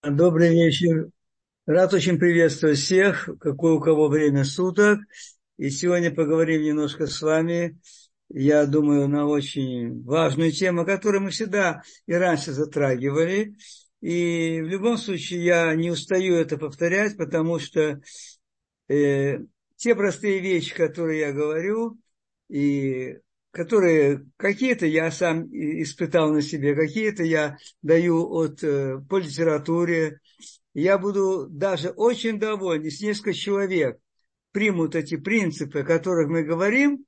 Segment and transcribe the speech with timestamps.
[0.00, 1.10] Добрый вечер.
[1.66, 5.00] Рад очень приветствовать всех, какое у кого время суток.
[5.56, 7.80] И сегодня поговорим немножко с вами,
[8.28, 13.56] я думаю, на очень важную тему, которую мы всегда и раньше затрагивали.
[14.00, 18.00] И в любом случае я не устаю это повторять, потому что
[18.86, 19.38] э,
[19.74, 21.98] те простые вещи, которые я говорю,
[22.48, 23.16] и
[23.50, 30.20] которые какие-то я сам испытал на себе, какие-то я даю от, э, по литературе.
[30.74, 33.98] Я буду даже очень доволен, если несколько человек
[34.52, 37.04] примут эти принципы, о которых мы говорим,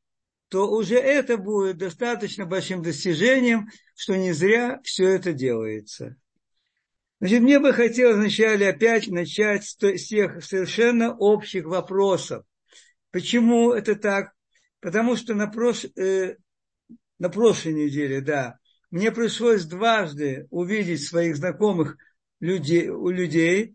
[0.48, 6.16] то уже это будет достаточно большим достижением, что не зря все это делается.
[7.20, 12.44] Значит, мне бы хотелось вначале опять начать с тех совершенно общих вопросов.
[13.12, 14.32] Почему это так?
[14.80, 15.84] Потому что на, прош...
[15.96, 16.36] э,
[17.18, 18.58] на прошлой неделе, да,
[18.90, 21.96] мне пришлось дважды увидеть своих знакомых
[22.40, 23.74] людей, у людей,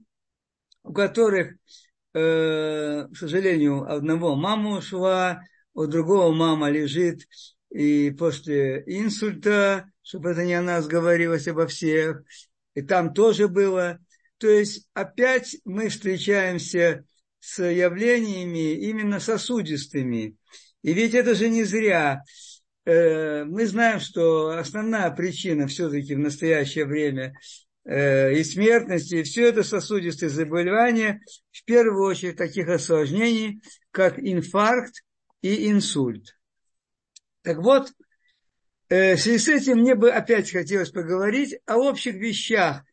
[0.83, 1.55] у которых,
[2.13, 5.41] э, к сожалению, одного мама ушла,
[5.73, 7.21] у другого мама лежит
[7.69, 12.23] и после инсульта, чтобы это не о нас говорилось, обо всех,
[12.73, 13.99] и там тоже было.
[14.37, 17.05] То есть опять мы встречаемся
[17.39, 20.35] с явлениями именно сосудистыми.
[20.85, 22.21] И ведь это же не зря.
[22.85, 27.33] Э, мы знаем, что основная причина все-таки в настоящее время
[27.85, 35.03] э, и смертности, и все это сосудистые заболевания, в первую очередь таких осложнений, как инфаркт
[35.41, 36.37] и инсульт.
[37.41, 37.91] Так вот,
[38.89, 42.83] э, в связи с этим мне бы опять хотелось поговорить о общих вещах,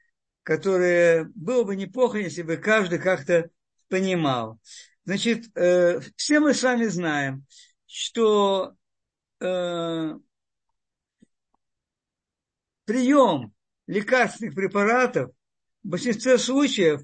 [0.44, 3.50] которые было бы неплохо, если бы каждый как-то
[3.90, 4.58] понимал.
[5.04, 5.44] Значит,
[6.16, 7.44] все мы с вами знаем,
[7.92, 8.74] что
[9.40, 10.14] э,
[12.86, 13.52] прием
[13.86, 15.30] лекарственных препаратов
[15.82, 17.02] в большинстве случаев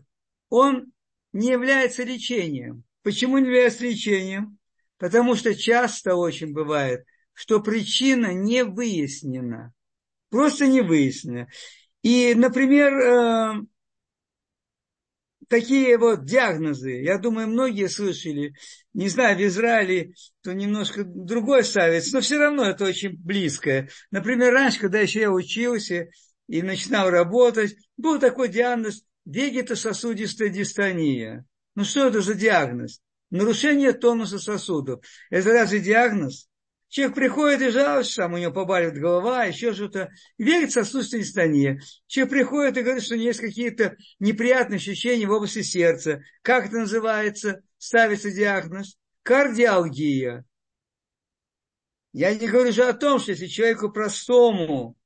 [0.48, 0.90] он
[1.32, 2.84] не является лечением.
[3.02, 4.58] Почему не является лечением?
[4.96, 7.04] Потому что часто очень бывает,
[7.34, 9.74] что причина не выяснена.
[10.30, 11.48] Просто не выяснена.
[12.00, 13.54] И, например, э,
[15.48, 18.54] такие вот диагнозы, я думаю, многие слышали,
[18.92, 23.88] не знаю, в Израиле то немножко другой ставится, но все равно это очень близкое.
[24.10, 26.08] Например, раньше, когда еще я учился
[26.46, 31.44] и начинал работать, был такой диагноз вегетососудистая дистония.
[31.74, 33.00] Ну что это за диагноз?
[33.30, 35.04] Нарушение тонуса сосудов.
[35.30, 36.47] Это разве диагноз?
[36.88, 40.10] Человек приходит и жалуется, там у него побаливает голова, еще что-то.
[40.38, 41.80] Верит сосудистой дистония.
[42.06, 46.22] Человек приходит и говорит, что у него есть какие-то неприятные ощущения в области сердца.
[46.40, 47.60] Как это называется?
[47.76, 48.96] Ставится диагноз.
[49.22, 50.46] Кардиалгия.
[52.14, 54.96] Я не говорю же о том, что если человеку простому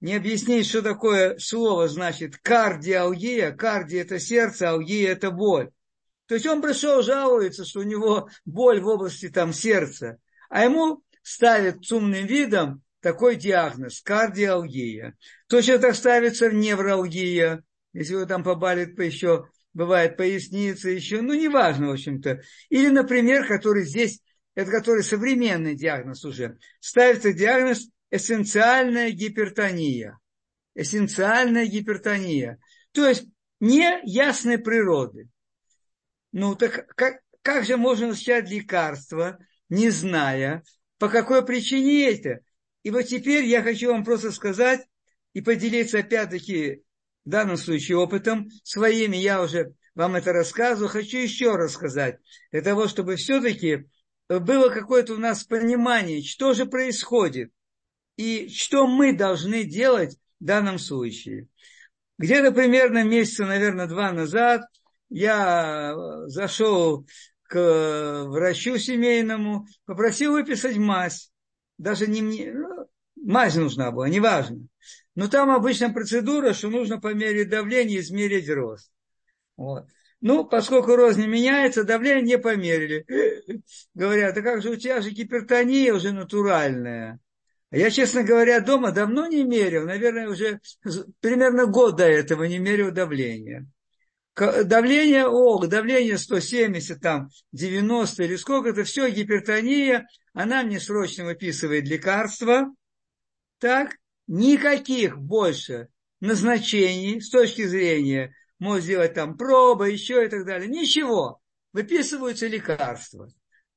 [0.00, 5.70] не объяснить, что такое слово значит кардиалгия, карди это сердце, алгия это боль.
[6.26, 11.02] То есть он пришел, жалуется, что у него боль в области там сердца, а ему
[11.26, 15.16] ставит с умным видом такой диагноз– кардиалгия.
[15.48, 21.92] Точно так ставится невралгия, если вы там побалит еще, бывает поясница еще, ну, неважно, в
[21.94, 22.42] общем-то.
[22.68, 24.20] Или, например, который здесь,
[24.54, 30.20] это который современный диагноз уже, ставится диагноз эссенциальная гипертония.
[30.76, 32.60] Эссенциальная гипертония.
[32.92, 33.26] То есть
[33.58, 35.28] не ясной природы.
[36.30, 39.38] Ну, так как, как же можно назначать лекарства,
[39.68, 40.62] не зная,
[40.98, 42.40] по какой причине это.
[42.82, 44.86] И вот теперь я хочу вам просто сказать
[45.32, 46.82] и поделиться опять-таки
[47.24, 52.18] в данном случае опытом своими, я уже вам это рассказываю, хочу еще раз сказать,
[52.52, 53.88] для того, чтобы все-таки
[54.28, 57.50] было какое-то у нас понимание, что же происходит
[58.16, 61.48] и что мы должны делать в данном случае.
[62.18, 64.62] Где-то примерно месяца, наверное, два назад
[65.08, 65.94] я
[66.26, 67.06] зашел
[67.48, 71.30] к врачу семейному, попросил выписать мазь.
[71.78, 74.66] Даже не мне, ну, мазь нужна была, неважно.
[75.14, 78.90] Но там обычная процедура, что нужно померить давление и измерить рост.
[79.56, 79.86] Вот.
[80.20, 83.04] Ну, поскольку рост не меняется, давление не померили.
[83.94, 87.20] Говорят, да как же у тебя же гипертония уже натуральная.
[87.70, 90.60] Я, честно говоря, дома давно не мерил, наверное, уже
[91.20, 93.66] примерно год до этого не мерил давление
[94.36, 101.88] давление, о, давление 170, там, 90 или сколько, это все гипертония, она мне срочно выписывает
[101.88, 102.66] лекарства,
[103.58, 103.96] так,
[104.26, 105.88] никаких больше
[106.20, 111.40] назначений с точки зрения, может сделать там пробы, еще и так далее, ничего,
[111.72, 113.28] выписываются лекарства.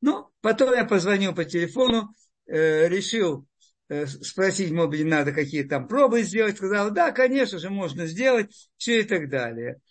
[0.01, 2.13] Ну, потом я позвонил по телефону,
[2.45, 3.45] э, решил
[3.89, 6.57] э, спросить, может быть, надо какие-то там пробы сделать.
[6.57, 9.81] Сказала, да, конечно же, можно сделать, все и так далее.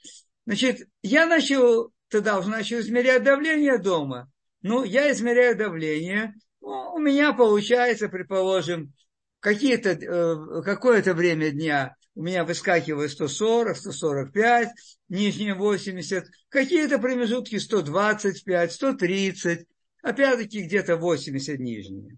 [0.48, 4.32] Значит, я начал, тогда уже начал измерять давление дома.
[4.62, 6.32] Ну, я измеряю давление.
[6.62, 8.94] Ну, у меня получается, предположим,
[9.40, 14.70] какие-то, э, какое-то время дня у меня выскакивает 140, 145,
[15.10, 19.66] нижние 80, какие-то промежутки 125, 130,
[20.02, 22.16] опять-таки где-то 80 нижние.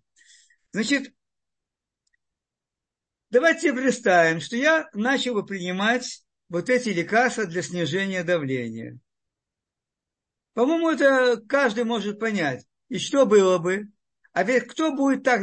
[0.71, 1.12] Значит,
[3.31, 8.99] давайте представим, что я начал принимать вот эти лекарства для снижения давления.
[10.52, 12.67] По-моему, это каждый может понять.
[12.88, 13.88] И что было бы?
[14.32, 15.43] А ведь кто будет так,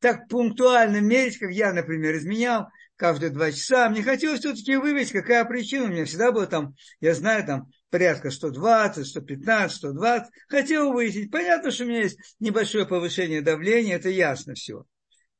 [0.00, 3.88] так пунктуально мерить, как я, например, изменял каждые два часа?
[3.88, 5.84] Мне хотелось все-таки выявить, какая причина.
[5.84, 10.32] У меня всегда было там, я знаю, там порядка 120, 115, 120.
[10.48, 11.32] Хотел выяснить.
[11.32, 14.84] Понятно, что у меня есть небольшое повышение давления, это ясно все.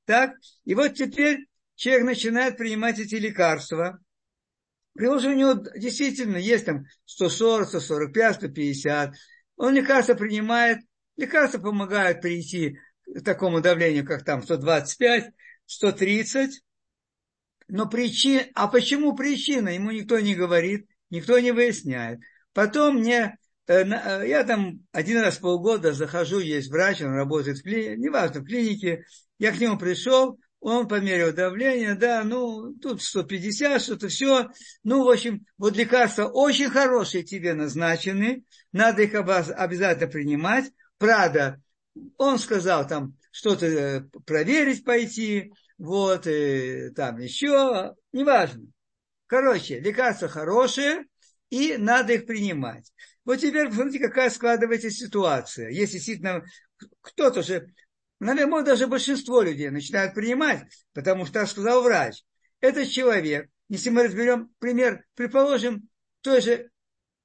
[0.06, 0.32] Так,
[0.64, 1.46] и вот теперь
[1.76, 4.00] человек начинает принимать эти лекарства.
[4.94, 9.14] Приложим, у него действительно есть там 140, 145, 150.
[9.56, 10.78] Он лекарства принимает,
[11.16, 15.32] лекарства помогают прийти к такому давлению, как там 125,
[15.66, 16.62] 130.
[17.66, 22.20] Но причина, а почему причина, ему никто не говорит, никто не выясняет.
[22.52, 23.36] Потом мне,
[23.66, 27.96] э, э, я там один раз в полгода захожу, есть врач, он работает в клинике,
[27.96, 29.04] неважно, в клинике,
[29.38, 34.48] я к нему пришел, он померил давление, да, ну, тут 150, что-то все.
[34.82, 40.72] Ну, в общем, вот лекарства очень хорошие тебе назначены, надо их обязательно принимать.
[40.96, 41.60] Правда,
[42.16, 48.66] он сказал там что-то э, проверить пойти, вот, и там еще, неважно.
[49.26, 51.04] Короче, лекарства хорошие,
[51.50, 52.90] и надо их принимать.
[53.26, 55.68] Вот теперь посмотрите, какая складывается ситуация.
[55.68, 56.42] Если действительно
[57.02, 57.68] кто-то же
[58.20, 60.62] наверное, даже большинство людей начинают принимать,
[60.92, 62.24] потому что сказал врач.
[62.60, 65.88] Этот человек, если мы разберем пример, предположим,
[66.20, 66.70] той же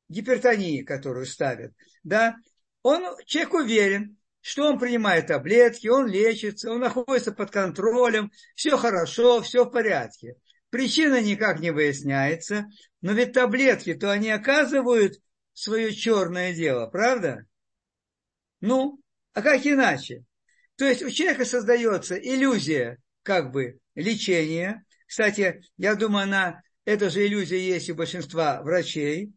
[0.10, 2.36] гипертонии, которую ставят, да,
[2.82, 9.42] он, человек уверен, что он принимает таблетки, он лечится, он находится под контролем, все хорошо,
[9.42, 10.36] все в порядке.
[10.70, 12.68] Причина никак не выясняется,
[13.02, 15.16] но ведь таблетки-то они оказывают
[15.54, 17.46] свое черное дело, правда?
[18.62, 19.00] Ну,
[19.34, 20.24] а как иначе?
[20.80, 24.86] То есть у человека создается иллюзия как бы лечения.
[25.06, 29.34] Кстати, я думаю, она, эта же иллюзия есть у большинства врачей,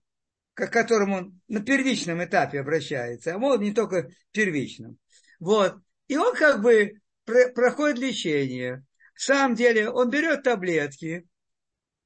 [0.55, 4.99] к которым он на первичном этапе обращается, а может не только первичном.
[5.41, 5.75] Вот.
[6.06, 8.85] И он как бы проходит лечение.
[9.17, 11.27] В самом деле он берет таблетки.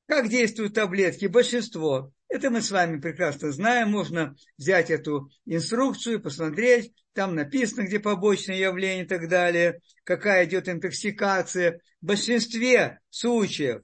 [0.06, 1.27] Как действуют таблетки?
[1.27, 2.11] Большинство.
[2.28, 3.90] Это мы с вами прекрасно знаем.
[3.90, 6.93] Можно взять эту инструкцию, посмотреть.
[7.12, 11.81] Там написано, где побочные явления и так далее, какая идет интоксикация.
[12.00, 13.82] В большинстве случаев.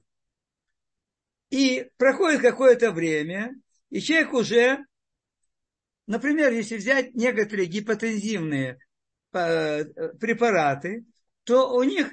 [1.49, 3.53] И проходит какое-то время,
[3.89, 4.79] и человек уже,
[6.07, 8.79] например, если взять некоторые гипотензивные
[9.33, 9.85] э,
[10.19, 11.05] препараты,
[11.43, 12.09] то у них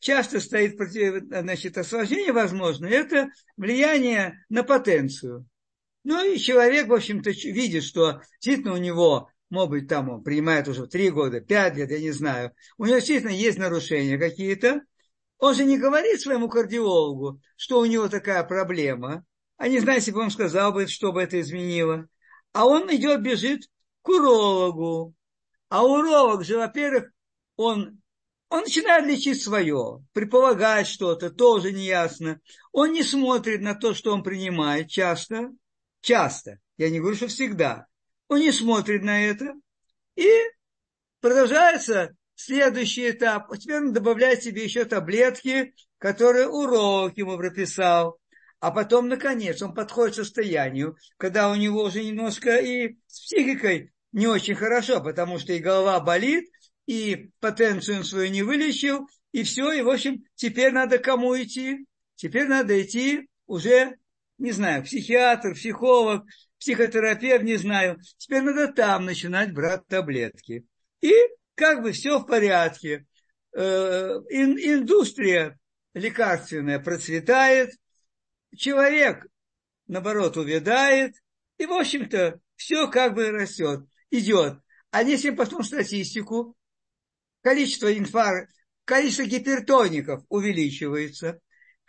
[0.00, 5.46] часто стоит значит, осложнение возможно, это влияние на потенцию.
[6.04, 10.66] Ну и человек, в общем-то, видит, что действительно у него, может быть, там он принимает
[10.68, 14.80] уже три года, пять лет, я не знаю, у него действительно есть нарушения какие-то.
[15.38, 19.24] Он же не говорит своему кардиологу, что у него такая проблема.
[19.56, 22.06] А не знаю, если бы он сказал бы, что бы это изменило.
[22.52, 23.62] А он идет, бежит
[24.02, 25.14] к урологу.
[25.68, 27.10] А уролог же, во-первых,
[27.56, 28.00] он,
[28.48, 32.40] он начинает лечить свое, предполагать что-то, тоже неясно.
[32.72, 35.52] Он не смотрит на то, что он принимает часто
[36.00, 37.86] часто, я не говорю, что всегда,
[38.28, 39.54] он не смотрит на это,
[40.16, 40.28] и
[41.20, 43.50] продолжается следующий этап.
[43.56, 48.18] Теперь он добавляет себе еще таблетки, которые урок ему прописал.
[48.60, 53.92] А потом, наконец, он подходит к состоянию, когда у него уже немножко и с психикой
[54.12, 56.50] не очень хорошо, потому что и голова болит,
[56.86, 61.86] и потенцию он свою не вылечил, и все, и, в общем, теперь надо кому идти?
[62.16, 63.96] Теперь надо идти уже
[64.40, 66.24] не знаю, психиатр, психолог,
[66.58, 68.00] психотерапевт, не знаю.
[68.16, 70.66] Теперь надо там начинать брать таблетки.
[71.00, 71.12] И
[71.54, 73.06] как бы все в порядке.
[73.52, 75.58] Э, индустрия
[75.94, 77.72] лекарственная процветает,
[78.56, 79.26] человек,
[79.86, 81.14] наоборот, увядает,
[81.58, 84.58] и, в общем-то, все как бы растет, идет.
[84.90, 86.56] А если потом статистику,
[87.42, 88.54] количество инфарктов,
[88.84, 91.40] количество гипертоников увеличивается,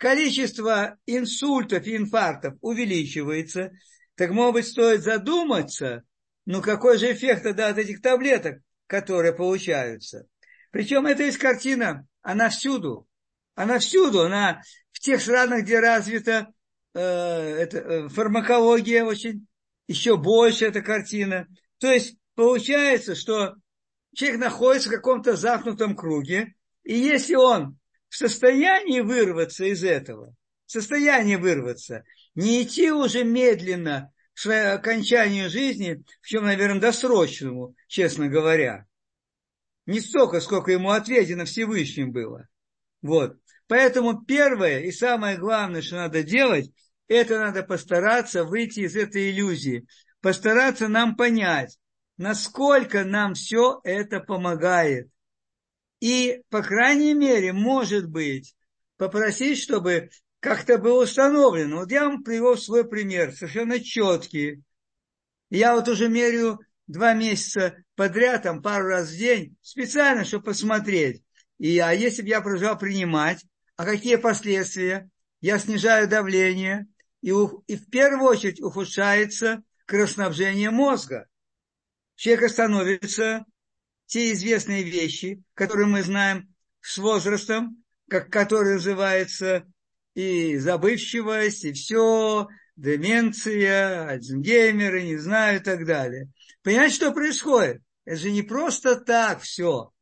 [0.02, 3.70] количество инсультов и инфарктов увеличивается,
[4.16, 6.02] так, может быть, стоит задуматься,
[6.44, 10.26] ну какой же эффект тогда от этих таблеток, которые получаются.
[10.72, 13.06] Причем эта есть картина, она всюду.
[13.54, 16.48] Она всюду, она в тех странах, где развита
[16.94, 19.46] э, это, э, фармакология очень,
[19.86, 21.46] еще больше эта картина.
[21.78, 23.54] То есть получается, что
[24.16, 27.78] человек находится в каком-то замкнутом круге, и если он
[28.12, 32.04] в состоянии вырваться из этого, в состоянии вырваться,
[32.34, 38.84] не идти уже медленно к окончанию жизни, в чем, наверное, досрочному, честно говоря,
[39.86, 42.48] не столько, сколько ему отведено Всевышним было.
[43.00, 43.38] Вот.
[43.66, 46.70] Поэтому первое и самое главное, что надо делать,
[47.08, 49.86] это надо постараться выйти из этой иллюзии,
[50.20, 51.78] постараться нам понять,
[52.18, 55.08] насколько нам все это помогает.
[56.02, 58.56] И, по крайней мере, может быть,
[58.96, 61.76] попросить, чтобы как-то было установлено.
[61.76, 64.64] Вот я вам привел свой пример, совершенно четкий.
[65.48, 71.22] Я вот уже меряю два месяца подряд, там пару раз в день, специально, чтобы посмотреть.
[71.58, 75.08] И, а если бы я продолжал принимать, а какие последствия?
[75.40, 76.88] Я снижаю давление,
[77.20, 81.28] и, и в первую очередь ухудшается кровоснабжение мозга.
[82.16, 83.44] Человек становится
[84.12, 89.64] те известные вещи, которые мы знаем с возрастом, как, которые называются
[90.12, 96.28] и забывчивость, и все, деменция, Альцгеймеры, не знаю, и так далее.
[96.62, 97.80] Понимаете, что происходит?
[98.04, 99.92] Это же не просто так все.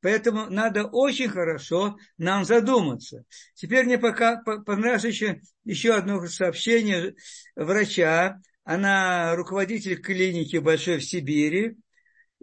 [0.00, 3.24] Поэтому надо очень хорошо нам задуматься.
[3.54, 7.16] Теперь мне пока понравилось еще, еще одно сообщение
[7.56, 8.40] врача.
[8.62, 11.78] Она руководитель клиники большой в Сибири.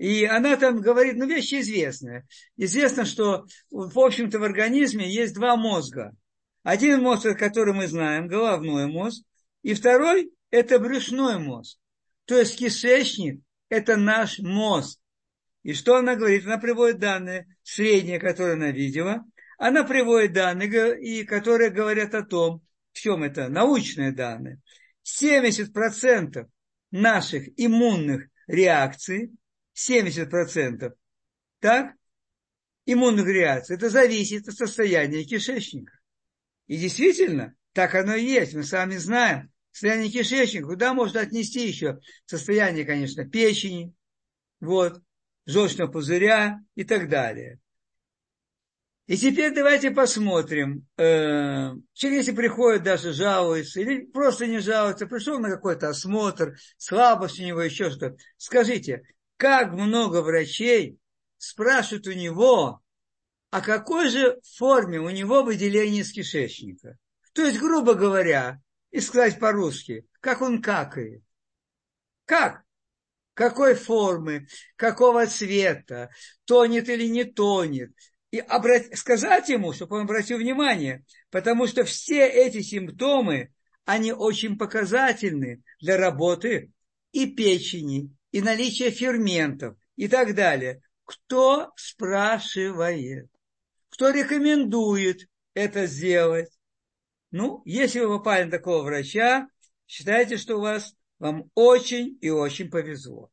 [0.01, 2.25] И она там говорит, ну, вещи известные.
[2.57, 6.15] Известно, что, в общем-то, в организме есть два мозга.
[6.63, 9.23] Один мозг, который мы знаем, головной мозг,
[9.61, 11.77] и второй– это брюшной мозг.
[12.25, 14.99] То есть кишечник– это наш мозг.
[15.61, 16.47] И что она говорит?
[16.47, 19.23] Она приводит данные, средние, которые она видела.
[19.59, 24.61] Она приводит данные, и которые говорят о том, в чем это научные данные.
[25.05, 26.47] 70%
[26.89, 29.31] наших иммунных реакций,
[29.75, 30.93] 70%,
[31.59, 31.93] так,
[32.85, 35.93] иммунных это зависит от состояния кишечника.
[36.67, 38.53] И действительно, так оно и есть.
[38.53, 43.93] Мы сами знаем, состояние кишечника, куда можно отнести еще состояние, конечно, печени,
[44.59, 45.01] вот,
[45.45, 47.59] желчного пузыря и так далее.
[49.07, 50.87] И теперь давайте посмотрим.
[50.95, 57.39] Э, человек, если приходит даже жалуется, или просто не жалуется, пришел на какой-то осмотр, слабость
[57.39, 58.15] у него, еще что-то.
[58.37, 59.03] Скажите,
[59.41, 60.99] как много врачей
[61.39, 62.79] спрашивают у него,
[63.49, 66.99] о какой же форме у него выделение из кишечника.
[67.33, 71.23] То есть, грубо говоря, и сказать по-русски, как он какает.
[72.25, 72.61] Как?
[73.33, 74.45] Какой формы,
[74.75, 76.11] какого цвета,
[76.45, 77.93] тонет или не тонет.
[78.29, 83.51] И обрать, сказать ему, чтобы он обратил внимание, потому что все эти симптомы,
[83.85, 86.71] они очень показательны для работы
[87.11, 90.81] и печени, и наличия ферментов, и так далее.
[91.05, 93.29] Кто спрашивает?
[93.91, 96.49] кто рекомендует это сделать.
[97.29, 99.47] Ну, если вы попали на такого врача,
[99.85, 103.29] считайте, что у вас вам очень и очень повезло.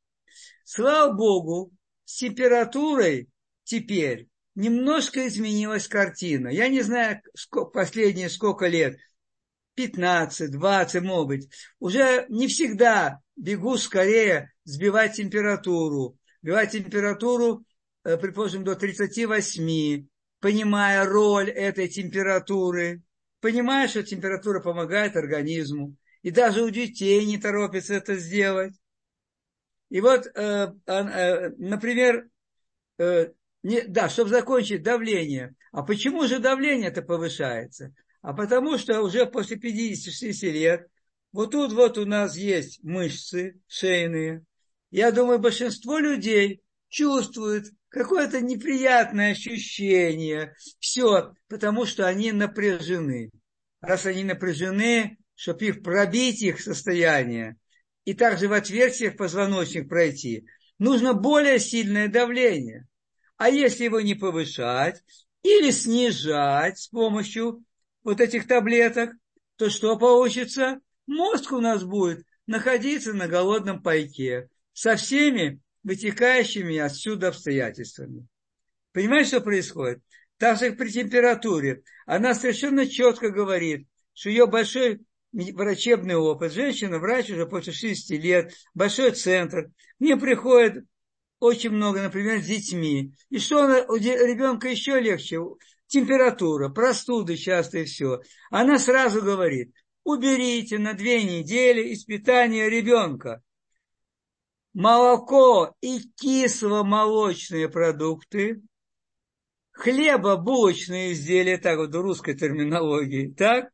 [0.65, 1.73] Слава Богу,
[2.05, 3.31] с температурой
[3.65, 6.49] теперь немножко изменилась картина.
[6.49, 8.99] Я не знаю, сколько, последние сколько лет,
[9.75, 11.49] 15, 20, может быть.
[11.79, 16.19] Уже не всегда бегу скорее сбивать температуру.
[16.43, 17.65] Сбивать температуру,
[18.05, 20.07] э, предположим, до 38,
[20.41, 23.03] понимая роль этой температуры,
[23.41, 28.75] понимая, что температура помогает организму, и даже у детей не торопится это сделать.
[29.89, 32.29] И вот, э, э, например,
[32.99, 35.55] да, чтобы закончить давление.
[35.73, 37.95] А почему же давление это повышается?
[38.21, 40.89] А потому что уже после 50-60 лет
[41.33, 44.45] вот тут вот у нас есть мышцы шейные.
[44.91, 50.55] Я думаю, большинство людей чувствуют какое-то неприятное ощущение.
[50.79, 53.31] Все, потому что они напряжены.
[53.81, 57.57] Раз они напряжены, чтобы их пробить их состояние,
[58.05, 60.47] и также в отверстиях позвоночник пройти,
[60.79, 62.89] нужно более сильное давление.
[63.37, 65.05] А если его не повышать
[65.43, 67.63] или снижать с помощью
[68.03, 69.13] вот этих таблеток,
[69.57, 70.81] то что получится?
[71.07, 78.29] Мозг у нас будет находиться на голодном пайке со всеми вытекающими отсюда обстоятельствами.
[78.93, 80.05] Понимаете, что происходит?
[80.37, 81.83] Так же, при температуре.
[82.07, 85.01] Она совершенно четко говорит, что ее большой
[85.33, 86.53] врачебный опыт.
[86.53, 89.73] Женщина, врач уже после 60 лет, большой центр.
[89.99, 90.85] Мне приходит
[91.41, 93.13] очень много, например, с детьми.
[93.31, 95.41] И что она, у ребенка еще легче.
[95.89, 98.21] температура, простуды часто и все.
[98.49, 103.43] Она сразу говорит, уберите на две недели из питания ребенка
[104.75, 108.63] молоко и кисломолочные продукты,
[109.73, 113.71] хлебобулочные изделия, так вот в русской терминологии, так,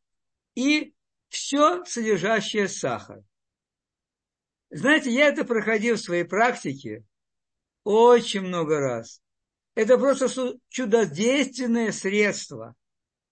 [0.54, 0.94] и
[1.28, 3.22] все содержащее сахар.
[4.70, 7.04] Знаете, я это проходил в своей практике
[7.84, 9.20] очень много раз.
[9.74, 12.74] Это просто чудодейственное средство,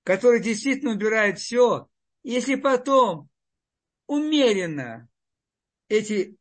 [0.04, 1.88] которое действительно убирает все.
[2.22, 3.28] Если потом
[4.06, 5.08] умеренно
[5.88, 6.36] эти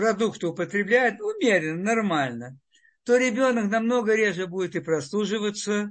[0.00, 2.58] продукты употребляет умеренно, нормально,
[3.04, 5.90] то ребенок намного реже будет и простуживаться.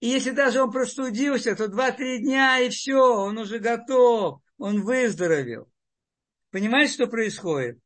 [0.00, 5.70] И если даже он простудился, то 2-3 дня и все, он уже готов, он выздоровел.
[6.52, 7.78] Понимаете, что происходит?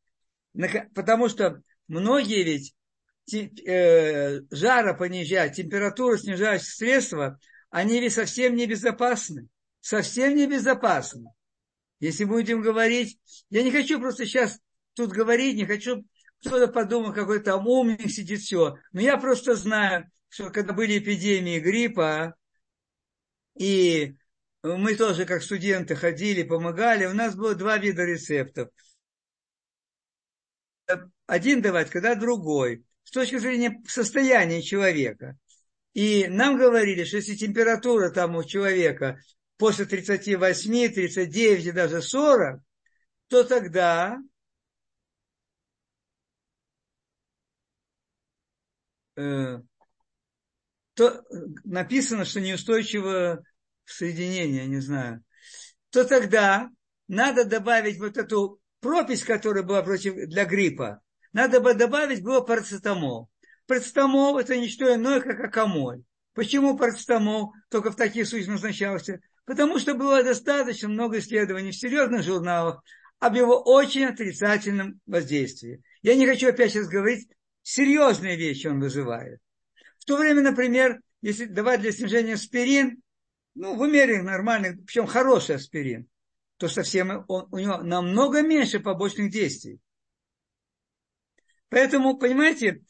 [0.95, 2.75] Потому что многие ведь
[3.67, 9.49] э, жара понижать, температуру снижающие средства, они ведь совсем небезопасны.
[9.81, 11.33] Совсем небезопасны.
[11.99, 13.19] Если будем говорить,
[13.51, 14.61] я не хочу просто сейчас
[14.99, 16.05] тут говорить, не хочу,
[16.41, 18.77] кто-то подумал, какой там умник сидит, все.
[18.93, 22.35] Но я просто знаю, что когда были эпидемии гриппа,
[23.57, 24.17] и
[24.65, 28.71] мы тоже, как студенты, ходили, помогали, у нас было два вида рецептов.
[31.27, 32.85] Один давать, когда другой.
[33.05, 35.39] С точки зрения состояния человека.
[35.95, 39.21] И нам говорили, что если температура там у человека
[39.59, 42.61] после 38, 39 и даже 40,
[43.29, 44.19] то тогда
[49.19, 49.61] Э,
[50.95, 51.25] то
[51.65, 53.43] написано, что неустойчиво
[53.85, 55.25] соединение, не знаю,
[55.91, 56.71] то тогда
[57.09, 61.01] надо добавить вот эту пропись, которая была против, для гриппа,
[61.33, 63.29] надо бы добавить было парацетамол.
[63.67, 66.03] Парацетамол это не что иное, как акамоль.
[66.35, 69.21] Почему парацетамол только в таких случаях назначался?
[69.47, 72.83] Потому что было достаточно много исследований в серьезных журналах
[73.19, 75.83] об его очень отрицательном воздействии.
[76.03, 77.29] Я не хочу опять сейчас говорить
[77.69, 79.41] серьезные вещи он вызывает.
[79.99, 83.03] В то время, например, если давать для снижения аспирин,
[83.55, 86.09] ну, в умеренных, нормальных, причем хороший аспирин,
[86.57, 89.81] то совсем он, у него намного меньше побочных действий.
[91.69, 92.83] Поэтому, понимаете,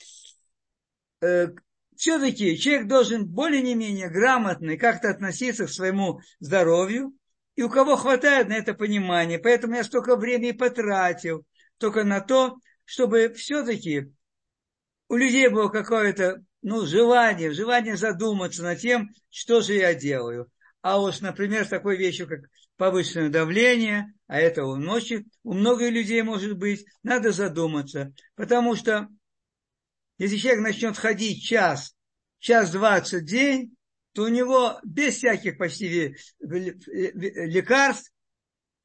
[1.23, 1.49] э,
[1.97, 7.13] все-таки человек должен более не менее грамотно как-то относиться к своему здоровью,
[7.57, 9.41] и у кого хватает на это понимания.
[9.41, 11.45] Поэтому я столько времени потратил
[11.79, 14.13] только на то, чтобы все-таки
[15.09, 20.51] у людей было какое-то ну, желание, желание задуматься над тем, что же я делаю.
[20.83, 22.41] А уж, например, с такой вещью, как
[22.77, 28.13] повышенное давление, а это у ночи, у многих людей может быть, надо задуматься.
[28.37, 29.09] Потому что
[30.19, 31.95] если человек начнет ходить час,
[32.39, 33.75] час двадцать день,
[34.13, 38.13] то у него без всяких почти лекарств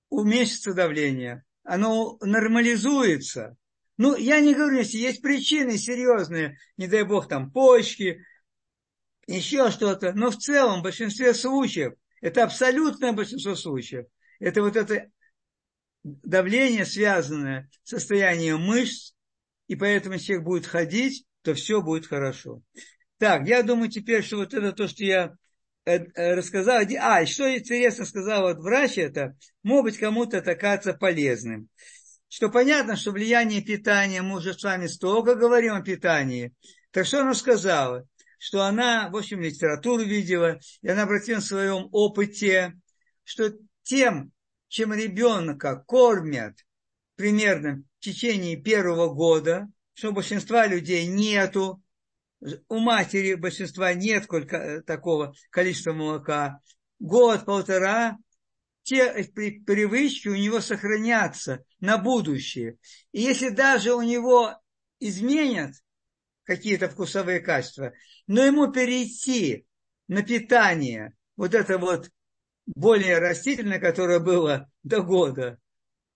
[0.10, 1.44] уменьшится давление.
[1.64, 3.56] Оно нормализуется.
[3.98, 8.26] Ну, я не говорю, если есть причины серьезные, не дай бог, там, почки,
[9.28, 14.06] еще что-то, но в целом, в большинстве случаев, это абсолютное большинство случаев,
[14.40, 15.10] это вот это
[16.04, 19.14] давление, связанное с состоянием мышц,
[19.68, 22.62] и поэтому если человек будет ходить, то все будет хорошо.
[23.20, 25.36] Так, я думаю теперь, что вот это то, что я
[25.86, 26.82] э, э, рассказал.
[27.00, 31.70] А, что интересно сказал вот врач, это может быть кому-то это кажется полезным
[32.34, 36.52] что понятно, что влияние питания, мы уже с вами столько говорим о питании.
[36.90, 38.08] Так что она сказала?
[38.40, 42.74] Что она, в общем, литературу видела, и она обратила в своем опыте,
[43.24, 44.32] что тем,
[44.68, 46.58] чем ребенка кормят
[47.16, 51.84] примерно в течение первого года, что у большинства людей нету,
[52.68, 56.62] у матери большинства нет э, такого количества молока,
[56.98, 58.18] год-полтора,
[58.84, 59.12] те
[59.66, 62.78] привычки у него сохранятся на будущее.
[63.12, 64.56] И если даже у него
[65.00, 65.74] изменят
[66.44, 67.94] какие-то вкусовые качества,
[68.28, 69.66] но ему перейти
[70.08, 72.10] на питание, вот это вот
[72.66, 75.60] более растительное, которое было до года,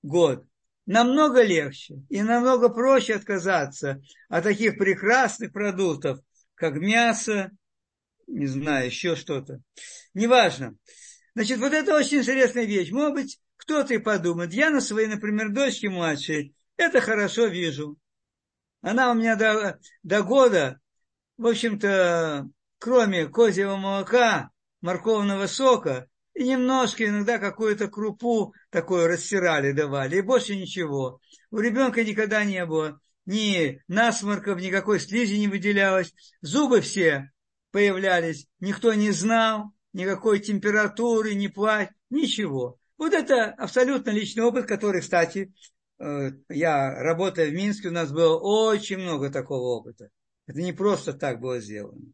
[0.04, 0.46] год,
[0.86, 6.20] намного легче и намного проще отказаться от таких прекрасных продуктов,
[6.56, 7.52] как мясо,
[8.28, 9.62] не знаю, еще что-то.
[10.14, 10.76] Неважно.
[11.38, 12.89] Значит, вот это очень интересная вещь.
[12.89, 17.95] Может быть, кто-то и подумает, я на своей, например, дочке младшей, это хорошо вижу.
[18.82, 20.80] Она у меня до, до года,
[21.38, 24.50] в общем-то, кроме козьего молока,
[24.82, 31.21] морковного сока и немножко иногда какую-то крупу такую растирали, давали, и больше ничего.
[31.52, 36.15] У ребенка никогда не было ни насморков, никакой слизи не выделялось.
[36.41, 37.32] Зубы все
[37.69, 42.80] появлялись, никто не знал, никакой температуры, ни плать, ничего.
[42.98, 45.54] Вот это абсолютно личный опыт, который, кстати,
[46.00, 50.10] э, я работая в Минске, у нас было очень много такого опыта.
[50.46, 52.14] Это не просто так было сделано.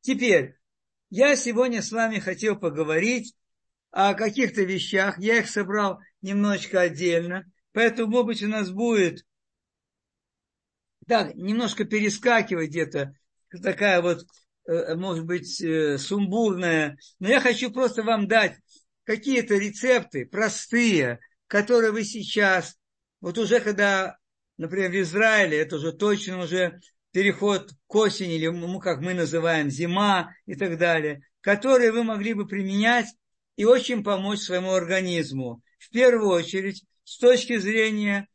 [0.00, 0.56] Теперь,
[1.10, 3.36] я сегодня с вами хотел поговорить
[3.90, 5.18] о каких-то вещах.
[5.18, 7.44] Я их собрал немножечко отдельно.
[7.72, 9.24] Поэтому, может быть, у нас будет
[11.06, 13.14] так, немножко перескакивать где-то,
[13.62, 14.24] такая вот,
[14.96, 16.98] может быть, э, сумбурная.
[17.18, 18.56] Но я хочу просто вам дать
[19.04, 22.76] какие-то рецепты простые, которые вы сейчас,
[23.20, 24.18] вот уже когда,
[24.58, 26.80] например, в Израиле, это уже точно уже
[27.12, 32.34] переход к осени, или ну, как мы называем, зима и так далее, которые вы могли
[32.34, 33.06] бы применять
[33.56, 35.62] и очень помочь своему организму.
[35.78, 38.28] В первую очередь, с точки зрения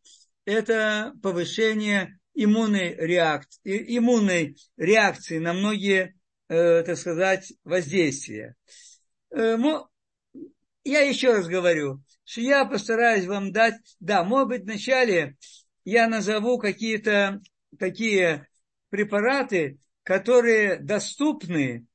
[0.46, 6.16] это повышение иммунной реакции, иммунной реакции на многие,
[6.54, 8.56] э, так сказать, воздействия.
[9.32, 9.58] Э,
[10.84, 15.36] я еще раз говорю, что я постараюсь вам дать, да, может быть, вначале
[15.86, 17.42] я назову какие-то
[17.80, 18.48] такие
[18.90, 21.86] препараты, которые доступны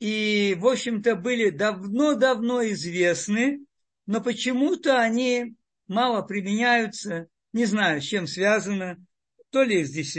[0.00, 3.64] и, в общем-то, были давно-давно известны,
[4.06, 5.56] но почему-то они
[5.88, 9.04] мало применяются, не знаю, с чем связано,
[9.50, 10.16] то ли здесь,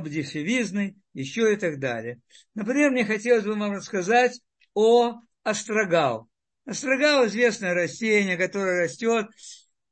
[0.00, 2.20] дефевизной, еще и так далее.
[2.54, 4.40] Например, мне хотелось бы вам рассказать
[4.74, 6.28] о астрогал.
[6.64, 9.26] Астрогал– известное растение, которое растет.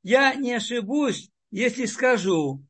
[0.03, 2.65] Я не ошибусь, если скажу,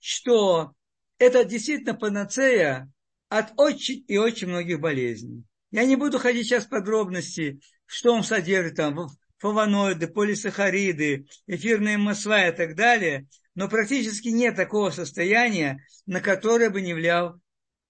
[0.00, 0.72] что
[1.18, 2.90] это действительно панацея
[3.28, 5.44] от очень и очень многих болезней.
[5.70, 12.48] Я не буду ходить сейчас в подробности, что он содержит там, флавоноиды, полисахариды, эфирные масла
[12.48, 17.40] и так далее, но практически нет такого состояния, на которое бы не влиял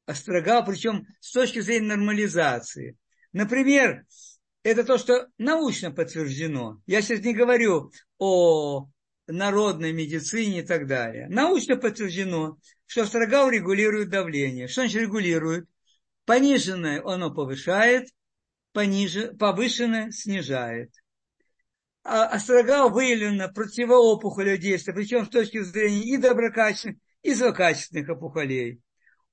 [0.06, 2.96] астрогал, причем с точки зрения нормализации.
[3.32, 4.04] Например,
[4.62, 6.80] это то, что научно подтверждено.
[6.86, 8.88] Я сейчас не говорю о
[9.26, 11.28] народной медицине и так далее.
[11.28, 14.68] Научно подтверждено, что астрогал регулирует давление.
[14.68, 15.66] Что значит регулирует?
[16.26, 18.08] Пониженное оно повышает,
[18.72, 20.90] пониже, повышенное снижает.
[22.04, 28.82] А астрогал выявлено противоопухолевое действие, причем с точки зрения и доброкачественных, и злокачественных опухолей.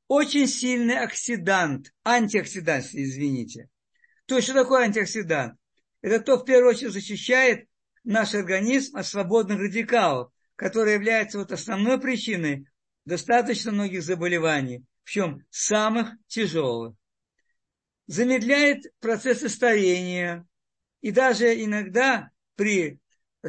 [0.07, 3.69] Очень сильный оксидант, антиоксидант, извините.
[4.25, 5.59] То есть, что такое антиоксидант?
[6.01, 7.67] Это то, в первую очередь, защищает
[8.05, 12.67] наш организм от свободных радикалов, которые являются вот основной причиной
[13.03, 16.95] достаточно многих заболеваний, в чем самых тяжелых.
[18.07, 20.47] Замедляет процессы старения
[21.01, 22.30] и даже иногда
[22.61, 22.99] при,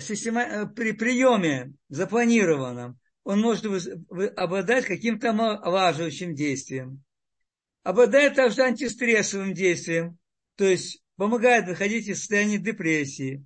[0.01, 3.67] система, при приеме запланированном он может
[4.37, 7.05] обладать каким-то омолаживающим действием.
[7.83, 10.17] Обладает также антистрессовым действием,
[10.57, 13.45] то есть помогает выходить из состояния депрессии.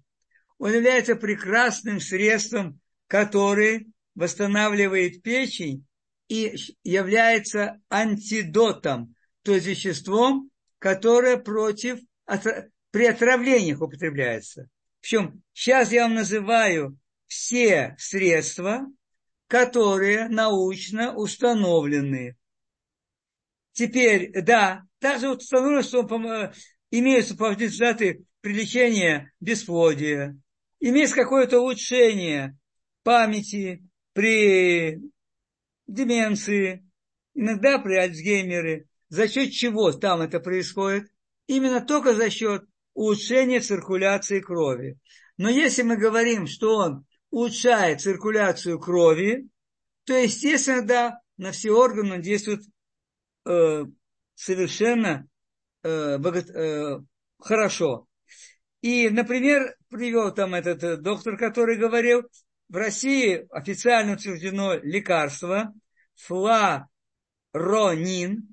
[0.58, 5.84] Он является прекрасным средством, который восстанавливает печень
[6.28, 10.48] и является антидотом, то есть веществом,
[10.78, 11.98] которое против,
[12.92, 14.68] при отравлениях употребляется.
[15.06, 18.88] Причем сейчас я вам называю все средства,
[19.46, 22.36] которые научно установлены.
[23.70, 26.52] Теперь, да, также установлено, что
[26.90, 30.36] имеются положительные результаты при лечении бесплодия,
[30.80, 32.58] имеется какое-то улучшение
[33.04, 34.98] памяти при
[35.86, 36.84] деменции,
[37.32, 38.88] иногда при Альцгеймере.
[39.08, 41.08] За счет чего там это происходит?
[41.46, 42.64] Именно только за счет
[42.96, 44.98] улучшения циркуляции крови.
[45.36, 49.48] Но если мы говорим, что он улучшает циркуляцию крови,
[50.04, 52.62] то, естественно, да, на все органы он действует
[53.44, 53.84] э,
[54.34, 55.28] совершенно
[55.82, 57.00] э, богат, э,
[57.38, 58.08] хорошо.
[58.80, 62.22] И, например, привел там этот э, доктор, который говорил,
[62.68, 65.74] в России официально утверждено лекарство
[66.14, 66.88] фларонин,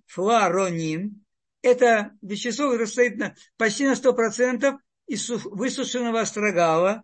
[0.07, 1.22] фларонин.
[1.63, 7.03] Это вещество, которое состоит на, почти на 100% из высушенного астрогала.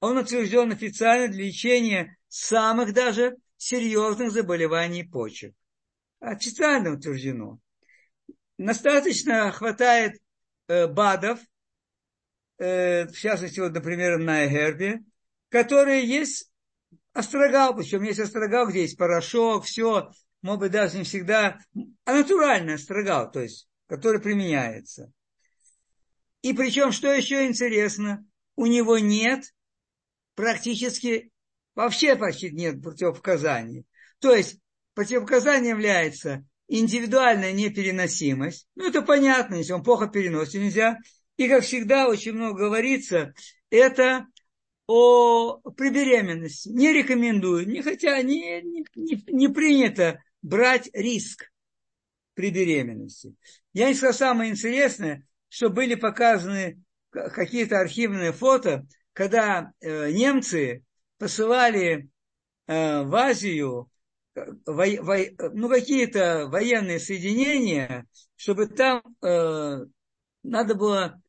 [0.00, 5.54] Он утвержден официально для лечения самых даже серьезных заболеваний почек.
[6.20, 7.58] Официально утверждено.
[8.58, 10.20] Достаточно хватает
[10.68, 11.40] э, БАДов,
[12.58, 15.00] э, в частности, вот, например, на Эгербе,
[15.48, 16.50] которые есть
[17.14, 20.10] астрогал, причем есть астрогал, где есть порошок, все,
[20.42, 21.58] может быть, даже не всегда,
[22.04, 25.12] а натуральный астрогал, то есть, который применяется.
[26.42, 28.24] И причем, что еще интересно,
[28.54, 29.52] у него нет
[30.34, 31.32] практически,
[31.74, 33.86] вообще почти нет противопоказаний.
[34.20, 34.58] То есть,
[34.94, 38.68] противопоказанием является индивидуальная непереносимость.
[38.76, 40.98] Ну, это понятно, если он плохо переносит, нельзя.
[41.36, 43.32] И, как всегда, очень много говорится,
[43.70, 44.26] это
[44.86, 46.68] о, при беременности.
[46.68, 51.50] Не рекомендую, не, хотя не, не, не принято брать риск
[52.38, 53.34] при беременности.
[53.72, 60.84] Я сказал самое интересное, что были показаны какие-то архивные фото, когда э, немцы
[61.18, 62.08] посылали
[62.68, 63.90] э, в Азию
[64.36, 65.16] э, во, во,
[65.52, 69.78] ну, какие-то военные соединения, чтобы там э,
[70.44, 71.20] надо было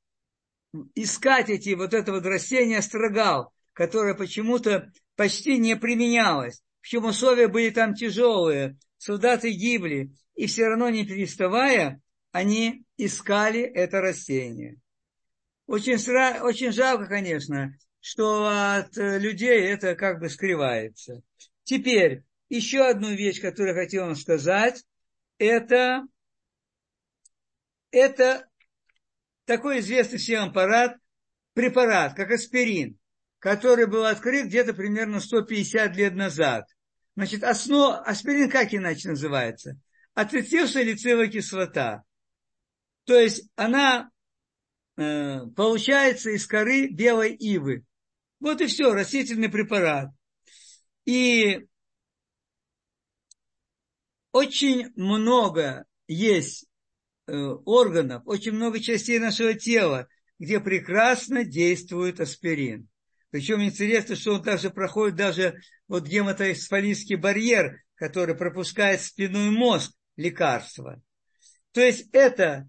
[0.94, 6.62] искать эти вот это вот растение строгал, которое почему-то почти не применялось.
[6.82, 14.02] Причем условия были там тяжелые, солдаты гибли, и все равно не переставая, они искали это
[14.02, 14.78] растение.
[15.66, 16.42] Очень, сра...
[16.44, 21.22] очень жалко, конечно, что от людей это как бы скрывается.
[21.64, 24.84] Теперь, еще одну вещь, которую я хотел вам сказать,
[25.38, 26.04] это,
[27.92, 28.48] это
[29.46, 30.98] такой известный всем аппарат,
[31.54, 32.98] препарат, как аспирин,
[33.40, 36.66] который был открыт где-то примерно 150 лет назад.
[37.20, 38.02] Значит, основ...
[38.06, 39.78] аспирин как иначе называется?
[40.16, 42.04] Лицевая кислота.
[43.06, 44.10] То есть она
[44.98, 47.84] э, получается из коры белой ивы.
[48.40, 50.10] Вот и все, растительный препарат.
[51.06, 51.68] И
[54.32, 56.70] очень много есть
[57.30, 60.08] Э, органов, очень много частей нашего тела,
[60.40, 62.90] где прекрасно действует аспирин.
[63.32, 69.94] Причем интересно, что он также проходит даже вот гематоэсфалийский барьер, который пропускает спину и мозг
[70.16, 71.02] лекарства.
[71.72, 72.68] То есть это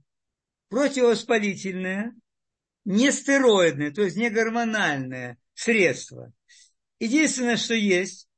[0.68, 2.14] противовоспалительное,
[2.84, 6.32] не стероидное, то есть не гормональное средство.
[6.98, 8.28] Единственное, что есть,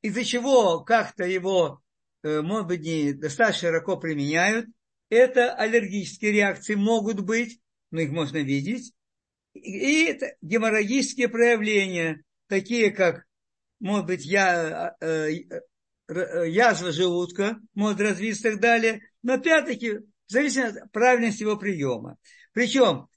[0.00, 1.82] из-за чего как-то его,
[2.22, 4.66] э, может быть, не достаточно широко применяют–
[5.12, 8.94] это аллергические реакции могут быть, но их можно видеть.
[9.54, 13.24] И это геморрагические проявления, такие как,
[13.80, 15.30] может быть, я, э,
[16.08, 19.00] э, язва желудка может развиться и так далее.
[19.22, 22.16] Но опять-таки, в зависимости от правильности его приема.
[22.52, 23.08] Причем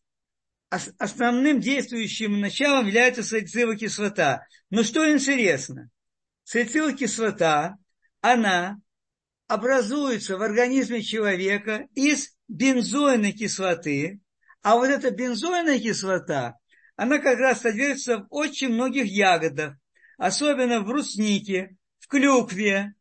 [0.69, 4.45] основным действующим началом является салициловая кислота.
[4.69, 5.89] Но что интересно?
[6.43, 7.77] Салициловая кислота,
[8.21, 8.77] она
[9.47, 14.19] образуется в организме человека из бензойной кислоты,
[14.65, 16.57] а вот эта бензойная кислота,
[16.95, 19.75] она как раз содержится в очень многих ягодах,
[20.17, 22.95] особенно в бруснике, в клюкве.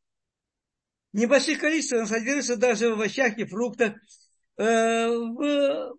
[1.14, 3.94] Небольших количествах она содержится даже в овощах и фруктах,
[4.59, 5.96] э, в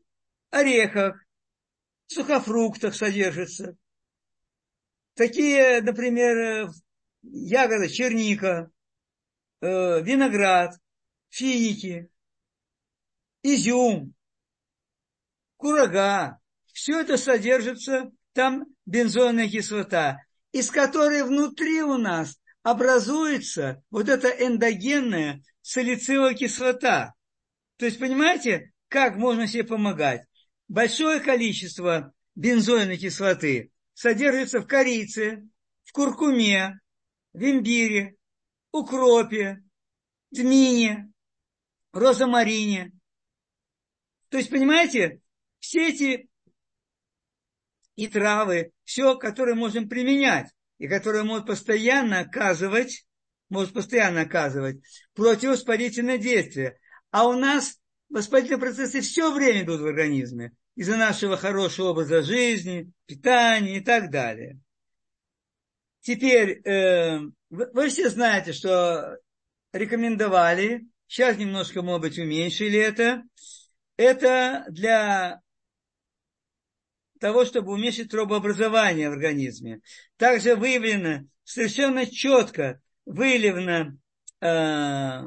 [0.52, 1.26] орехах,
[2.06, 3.76] в сухофруктах содержится.
[5.16, 6.70] Такие, например,
[7.24, 8.70] ягоды черника,
[9.62, 10.76] э, виноград,
[11.30, 12.08] финики,
[13.42, 14.14] изюм,
[15.58, 16.40] курага.
[16.74, 20.20] Все это содержится, там бензойная кислота,
[20.52, 27.14] из которой внутри у нас образуется вот эта эндогенная салициловая кислота.
[27.78, 30.26] То есть, понимаете, как можно себе помогать?
[30.68, 35.48] Большое количество бензойной кислоты содержится в корице,
[35.84, 36.80] в куркуме,
[37.34, 38.16] в имбире,
[38.72, 39.64] укропе,
[40.34, 41.12] тмине,
[41.94, 42.92] розамарине.
[44.30, 45.22] То есть, понимаете,
[45.66, 46.30] все эти
[47.96, 53.06] и травы, все, которые можем применять, и которые могут постоянно оказывать,
[53.50, 54.78] могут постоянно оказывать
[55.16, 56.78] противовоспалительное действие.
[57.10, 62.92] А у нас воспалительные процессы все время идут в организме из-за нашего хорошего образа жизни,
[63.08, 64.60] питания и так далее.
[66.02, 69.18] Теперь, э, вы, вы все знаете, что
[69.74, 73.24] рекомендовали, сейчас немножко, может быть, уменьшили это,
[73.98, 75.42] это для
[77.20, 79.82] того, чтобы уменьшить тробообразование в организме.
[80.18, 83.98] Также выявлено, совершенно четко выявлено
[84.42, 85.22] э,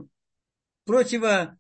[0.84, 1.58] противо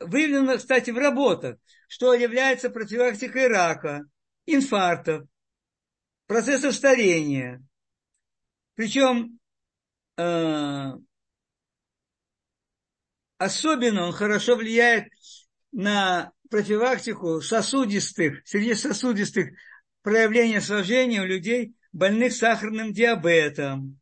[0.00, 1.56] выявлено, кстати, в работах,
[1.88, 4.04] что является профилактикой рака,
[4.46, 5.26] инфарктов,
[6.26, 7.62] процессов старения.
[8.74, 9.38] Причем
[10.16, 10.92] э,
[13.38, 15.08] особенно он хорошо влияет
[15.72, 19.50] на профилактику сосудистых, среди сосудистых
[20.02, 24.00] проявлений осложнения у людей, больных сахарным диабетом.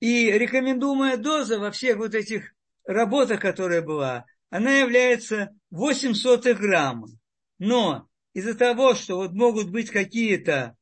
[0.00, 7.08] И рекомендуемая доза во всех вот этих работах, которая была, она является 8 сотых грамма.
[7.58, 10.76] Но из-за того, что вот могут быть какие-то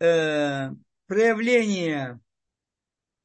[0.00, 0.70] э,
[1.06, 2.20] проявления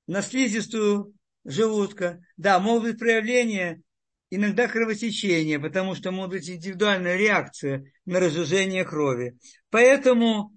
[0.08, 2.22] на слизистую желудка.
[2.38, 3.82] Да, могут быть проявления
[4.30, 9.38] иногда кровотечения, потому что может быть индивидуальная реакция на разжижение крови.
[9.70, 10.56] Поэтому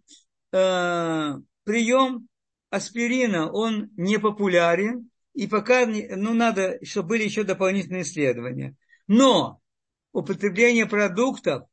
[0.53, 2.29] э, прием
[2.71, 8.75] аспирина, он не популярен, и пока, ну, надо, чтобы были еще дополнительные исследования.
[9.07, 9.61] Но
[10.13, 11.65] употребление продуктов,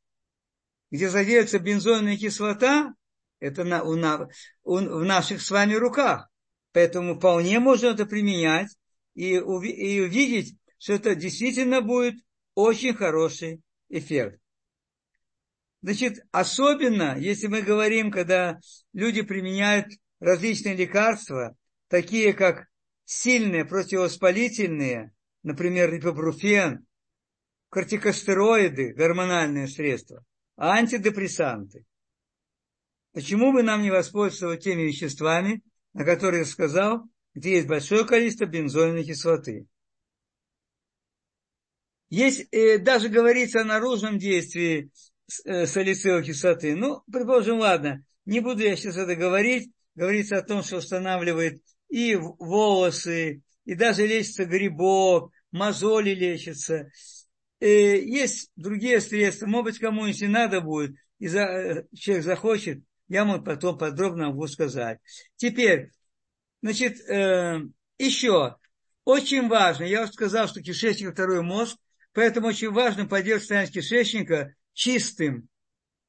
[0.90, 2.94] где содержится бензойная кислота,
[3.38, 4.28] это на, у, на,
[4.62, 6.28] у, в наших с вами руках.
[6.72, 8.76] Поэтому вполне можно это применять
[9.14, 12.14] и, и увидеть, что это действительно будет
[12.54, 14.40] очень хороший эффект.
[15.82, 18.58] Значит, особенно, если мы говорим, когда
[18.92, 19.86] люди применяют
[20.20, 21.54] различные лекарства,
[21.88, 22.66] такие как
[23.04, 25.12] сильные противовоспалительные,
[25.42, 26.86] например, ипобруфен,
[27.68, 30.24] кортикостероиды, гормональные средства,
[30.56, 31.84] антидепрессанты.
[33.12, 35.62] Почему бы нам не воспользоваться теми веществами,
[35.92, 39.66] на которые я сказал, где есть большое количество бензойной кислоты?
[42.10, 44.90] Есть, э, даже говорится о наружном действии
[45.44, 46.74] э, салициловой кислоты.
[46.74, 49.70] Ну, предположим, ладно, не буду я сейчас это говорить.
[49.94, 56.90] Говорится о том, что устанавливает и волосы, и даже лечится грибок, мозоли лечатся.
[57.60, 63.24] Э, есть другие средства, может быть, кому-нибудь не надо будет, и э, человек захочет, я
[63.24, 64.98] могу потом подробно могу сказать.
[65.36, 65.90] Теперь,
[66.62, 66.98] значит,
[67.98, 68.56] еще,
[69.04, 71.76] очень важно, я уже сказал, что кишечник– второй мозг,
[72.12, 75.48] Поэтому очень важно поддерживать состояние кишечника чистым.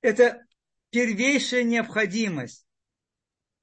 [0.02, 0.44] Это
[0.90, 2.66] первейшая необходимость.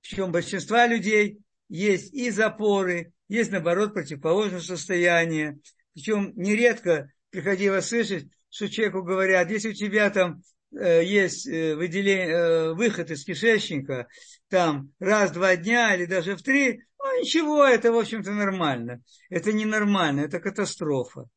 [0.02, 5.58] Причем большинства людей есть и запоры, есть, наоборот, противоположное состояние.
[5.94, 12.28] Причем нередко приходилось слышать, что человеку говорят, если у тебя там э, есть э, выделение,
[12.28, 14.08] э, выход из кишечника,
[14.48, 19.02] там раз-два дня или даже в три, ну ничего, это, в общем-то, нормально.
[19.28, 21.28] Это ненормально, это катастрофа.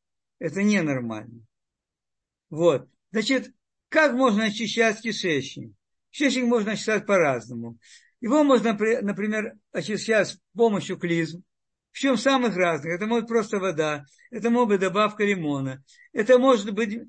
[0.41, 1.45] Это ненормально.
[2.49, 2.89] Вот.
[3.11, 3.53] Значит,
[3.89, 5.71] как можно очищать кишечник?
[6.09, 7.77] Кишечник можно очищать по-разному.
[8.21, 11.43] Его можно, например, очищать с помощью клизм.
[11.91, 12.95] Причем самых разных.
[12.95, 16.99] Это может просто вода, это может быть добавка лимона, это может быть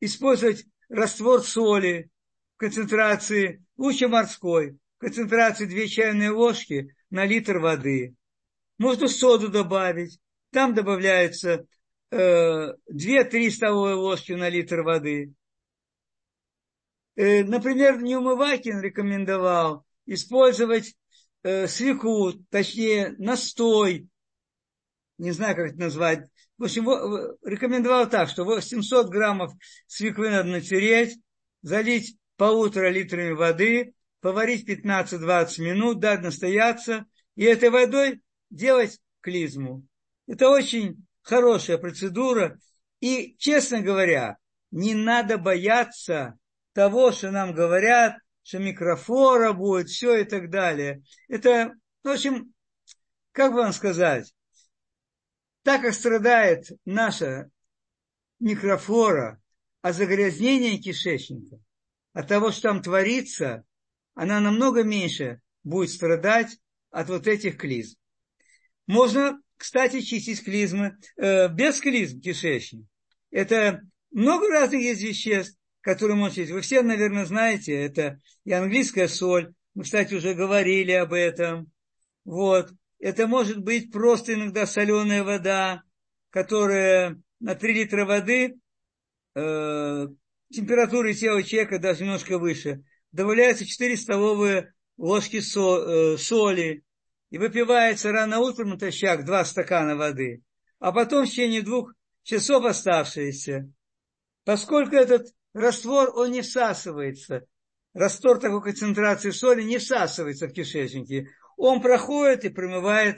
[0.00, 2.10] использовать раствор соли
[2.56, 8.16] в концентрации, лучше морской, в концентрации 2 чайные ложки на литр воды.
[8.76, 10.18] Можно соду добавить,
[10.50, 11.64] там добавляется
[12.12, 15.32] 2-3 столовые ложки на литр воды.
[17.16, 20.94] Э, например, Неумывакин рекомендовал использовать
[21.42, 24.08] э, свеклу, точнее настой,
[25.18, 26.28] не знаю, как это назвать.
[26.58, 26.84] В общем,
[27.42, 29.52] рекомендовал так, что 800 граммов
[29.86, 31.18] свеклы надо натереть,
[31.62, 38.20] залить полутора литрами воды, поварить 15-20 минут, дать настояться, и этой водой
[38.50, 39.86] делать клизму.
[40.26, 42.58] Это очень хорошая процедура.
[43.00, 44.36] И, честно говоря,
[44.70, 46.38] не надо бояться
[46.72, 51.02] того, что нам говорят, что микрофора будет, все и так далее.
[51.28, 52.52] Это, в общем,
[53.32, 54.32] как вам сказать,
[55.62, 57.50] так как страдает наша
[58.40, 59.40] микрофлора
[59.80, 61.58] от загрязнения кишечника,
[62.12, 63.64] от того, что там творится,
[64.14, 66.58] она намного меньше будет страдать
[66.90, 67.96] от вот этих клизм.
[68.86, 72.84] Можно кстати, чистить клизмы, э, без клизм кишечник.
[73.30, 76.52] Это много разных есть веществ, которые можно чистить.
[76.52, 79.54] Вы все, наверное, знаете, это и английская соль.
[79.74, 81.70] Мы, кстати, уже говорили об этом.
[82.24, 82.72] Вот.
[82.98, 85.84] Это может быть просто иногда соленая вода,
[86.30, 88.56] которая на 3 литра воды
[89.36, 90.08] э,
[90.52, 92.82] температуры тела человека даже немножко выше.
[93.12, 96.82] Добавляется 4 столовые ложки со, э, соли
[97.32, 100.42] и выпивается рано утром натощак два стакана воды,
[100.78, 103.72] а потом в течение двух часов оставшиеся.
[104.44, 107.46] Поскольку этот раствор, он не всасывается,
[107.94, 113.16] раствор такой концентрации соли не всасывается в кишечнике, он проходит и промывает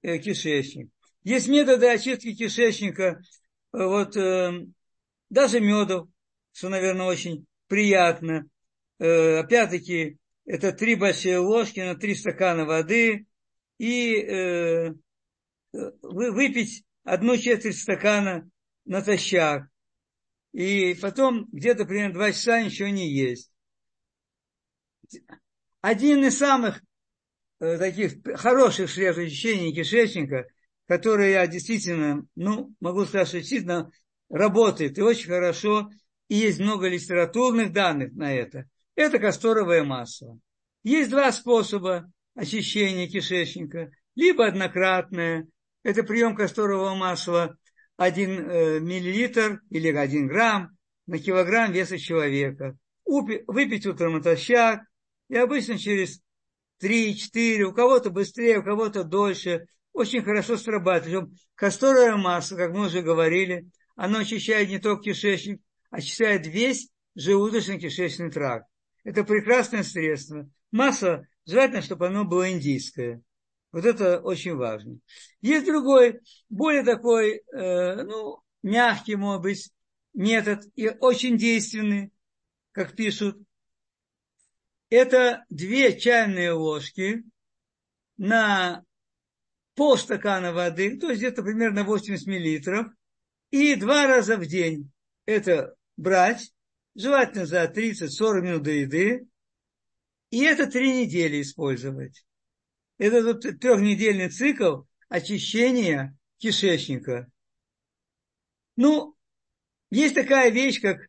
[0.00, 0.88] э, кишечник.
[1.22, 3.20] Есть методы очистки кишечника,
[3.74, 4.62] э, вот э,
[5.28, 6.10] даже меду,
[6.54, 8.46] что, наверное, очень приятно.
[8.98, 13.26] Э, опять-таки, это три большие ложки на три стакана воды,
[13.82, 14.94] и э,
[15.72, 18.48] выпить одну четверть стакана
[18.84, 19.64] натощак.
[20.52, 23.50] И потом где-то примерно два часа ничего не есть.
[25.80, 26.80] Один из самых
[27.58, 30.46] э, таких хороших средств очищения кишечника,
[30.86, 33.90] который я действительно, ну, могу сказать, что действительно
[34.30, 35.90] работает и очень хорошо,
[36.28, 40.38] и есть много литературных данных на это, это касторовое масло.
[40.84, 43.90] Есть два способа очищения кишечника.
[44.14, 45.46] либо однократное,
[45.82, 47.56] это прием касторового масла
[47.96, 50.76] 1 э, миллилитр или 1 грамм
[51.06, 52.76] на килограмм веса человека.
[53.04, 54.82] Выпить утром натощак,
[55.28, 56.20] и обычно через
[56.82, 61.30] 3-4, у кого-то быстрее, у кого-то дольше, очень хорошо срабатывает.
[61.54, 65.60] Касторовое масло, как мы уже говорили, оно очищает не только кишечник,
[65.90, 68.66] очищает весь желудочно-кишечный тракт.
[69.04, 70.48] Это прекрасное средство.
[70.70, 73.22] Масло, желательно, чтобы оно было индийское.
[73.72, 74.98] Вот это очень важно.
[75.40, 76.20] Есть другой,
[76.50, 79.70] более такой, э, ну, мягкий, может быть,
[80.12, 82.12] метод и очень действенный,
[82.72, 83.38] как пишут.
[84.90, 87.24] Это две чайные ложки
[88.18, 88.84] на
[89.74, 92.88] полстакана воды, то есть где-то примерно 80 миллилитров,
[93.50, 94.90] и два раза в день
[95.24, 96.52] это брать,
[96.94, 99.26] желательно за 30-40 минут до еды,
[100.32, 102.24] и это три недели использовать.
[102.96, 107.30] Это вот трехнедельный цикл очищения кишечника.
[108.76, 109.14] Ну,
[109.90, 111.00] есть такая вещь, как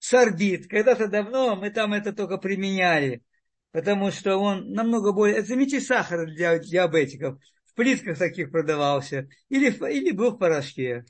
[0.00, 0.66] сорбит.
[0.66, 3.22] Когда-то давно мы там это только применяли,
[3.70, 5.36] потому что он намного более...
[5.36, 7.40] Это заметьте сахар для диабетиков.
[7.66, 9.28] В плитках таких продавался.
[9.48, 11.04] Или, или был в порошке.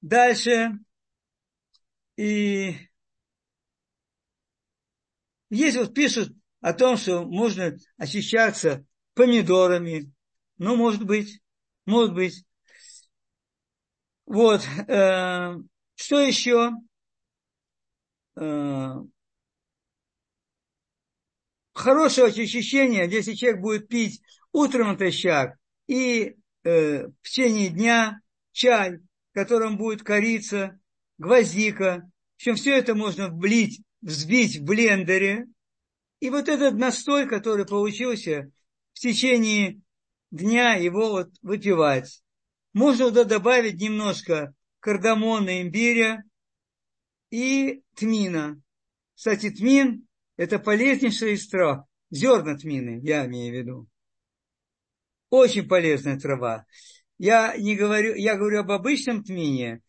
[0.00, 0.78] Дальше.
[2.16, 2.74] И
[5.50, 10.10] есть вот пишут о том, что можно очищаться помидорами.
[10.56, 11.42] Ну, может быть,
[11.84, 12.44] может быть.
[14.24, 14.62] Вот.
[14.88, 15.56] Э,
[15.96, 16.70] что еще?
[18.36, 18.94] Э,
[21.74, 25.58] хорошее очищение, если человек будет пить утром натощак
[25.88, 28.20] и э, в течение дня
[28.52, 30.78] чай, в котором будет корица,
[31.18, 32.08] гвоздика.
[32.32, 35.46] В общем, все это можно влить, взбить в блендере.
[36.22, 38.52] И вот этот настой, который получился,
[38.92, 39.80] в течение
[40.30, 42.22] дня его вот выпивать.
[42.72, 46.22] Можно туда добавить немножко кардамона, имбиря
[47.30, 48.62] и тмина.
[49.16, 50.06] Кстати, тмин–
[50.36, 51.86] это полезнейшая из трав.
[52.10, 53.88] Зерна тмины, я имею в виду.
[55.28, 56.66] Очень полезная трава.
[57.18, 59.80] Я не говорю, я говорю об обычном тмине,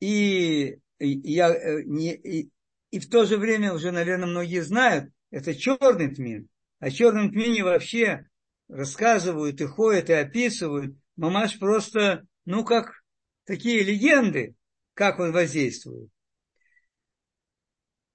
[0.00, 2.50] и, я, э, не, и,
[2.90, 6.48] и в то же время уже, наверное, многие знают, это черный тмин.
[6.78, 8.28] О черном тмине вообще
[8.68, 13.02] рассказывают и ходят и описывают, мамаш просто, ну, как
[13.44, 14.54] такие легенды,
[14.94, 16.10] как он воздействует.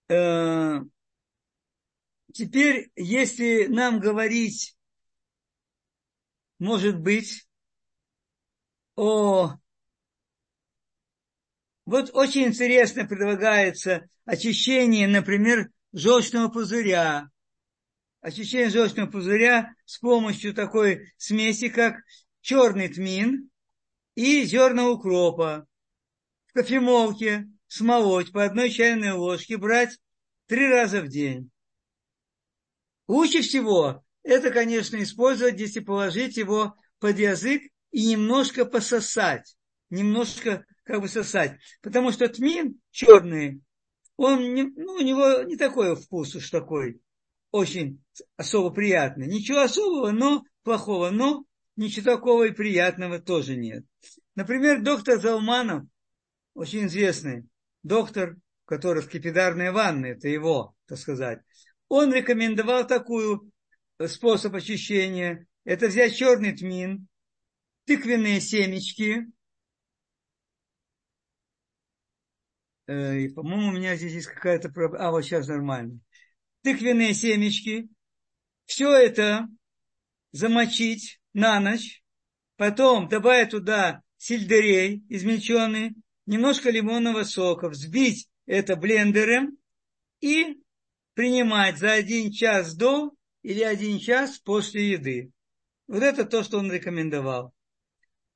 [0.09, 0.79] Э,
[2.33, 4.77] теперь, если нам говорить,
[6.59, 7.47] может быть,
[8.95, 9.55] о...
[11.85, 17.31] Вот очень интересно предлагается очищение, например, желчного пузыря,
[18.21, 21.95] очищение желчного пузыря с помощью такой смеси, как
[22.41, 23.49] черный тмин
[24.13, 25.67] и зерна укропа.
[26.45, 29.97] В кофемолке смолоть по одной чайной ложке, брать
[30.45, 31.49] три раза в день.
[33.07, 39.55] Лучше всего это, конечно, использовать, если положить его под язык и немножко пососать.
[39.89, 41.57] Немножко как бы сосать.
[41.81, 43.61] Потому что тмин черный,
[44.17, 46.99] он не, ну, у него не такой вкус уж такой
[47.51, 48.03] очень
[48.35, 49.27] особо приятный.
[49.27, 51.45] Ничего особого, но плохого, но
[51.75, 53.85] ничего такого и приятного тоже нет.
[54.35, 55.83] Например, доктор Залманов,
[56.53, 57.47] очень известный
[57.83, 61.39] доктор, который в кипидарной ванной, это его, так сказать,
[61.87, 63.51] он рекомендовал такую
[63.99, 65.47] э, способ очищения.
[65.63, 67.07] Это взять черный тмин,
[67.85, 69.27] тыквенные семечки,
[72.87, 75.05] э, по-моему, у меня здесь есть какая-то проблема.
[75.05, 75.99] А, вот сейчас нормально
[76.67, 77.87] тыквенные семечки,
[78.65, 79.47] все это
[80.33, 82.03] замочить на ночь,
[82.57, 89.57] потом добавить туда сельдерей измельченный, немножко лимонного сока, взбить это блендером
[90.19, 90.61] и
[91.13, 93.13] принимать за один час до
[93.43, 95.31] или один час после еды.
[95.87, 97.53] Вот это то, что он рекомендовал.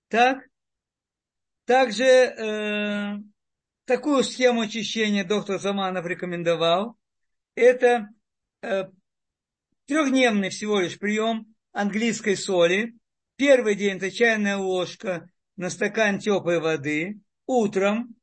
[0.07, 0.47] Так,
[1.65, 3.17] также э,
[3.91, 6.97] такую схему очищения доктор Заманов рекомендовал.
[7.55, 8.07] Это
[8.61, 8.85] э,
[9.85, 12.93] трехдневный всего лишь прием английской соли.
[13.35, 18.15] Первый день это чайная ложка на стакан теплой воды утром.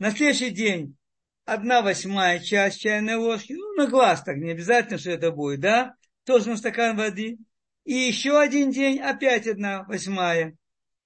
[0.00, 0.96] На следующий день
[1.44, 5.94] одна восьмая часть чайной ложки, ну, на глаз так, не обязательно, что это будет, да,
[6.24, 7.38] тоже на стакан воды.
[7.84, 10.56] И еще один день опять одна восьмая.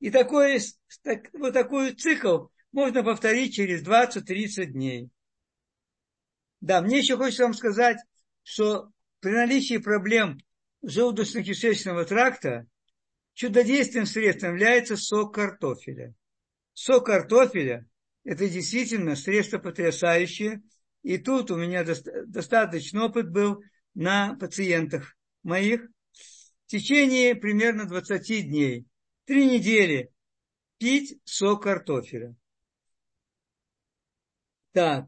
[0.01, 0.59] И такой,
[1.03, 5.10] так, вот такой цикл можно повторить через 20-30 дней.
[6.60, 7.98] Да, мне еще хочется вам сказать,
[8.42, 10.38] что при наличии проблем
[10.84, 12.66] желудочно-кишечного тракта
[13.34, 16.14] чудодейственным средством является сок картофеля.
[16.72, 17.86] Сок картофеля–
[18.24, 20.60] это действительно средство потрясающее.
[21.02, 23.62] И тут у меня достаточный опыт был
[23.94, 25.82] на пациентах моих
[26.66, 28.84] в течение примерно 20 дней.
[29.26, 30.10] Три недели
[30.78, 32.34] пить сок картофеля.
[34.74, 35.06] Так,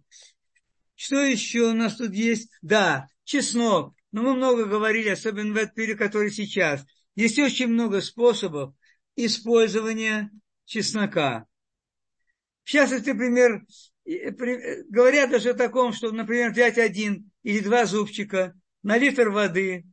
[0.94, 2.50] что еще у нас тут есть?
[2.62, 3.94] Да, чеснок.
[4.12, 6.86] Но мы много говорили, особенно в этот период, который сейчас.
[7.16, 8.74] Есть очень много способов
[9.16, 10.30] использования
[10.66, 11.46] чеснока.
[12.62, 13.66] Сейчас, если, например,
[14.88, 18.54] говорят даже о таком, что, например, взять один или два зубчика
[18.84, 19.84] на литр воды,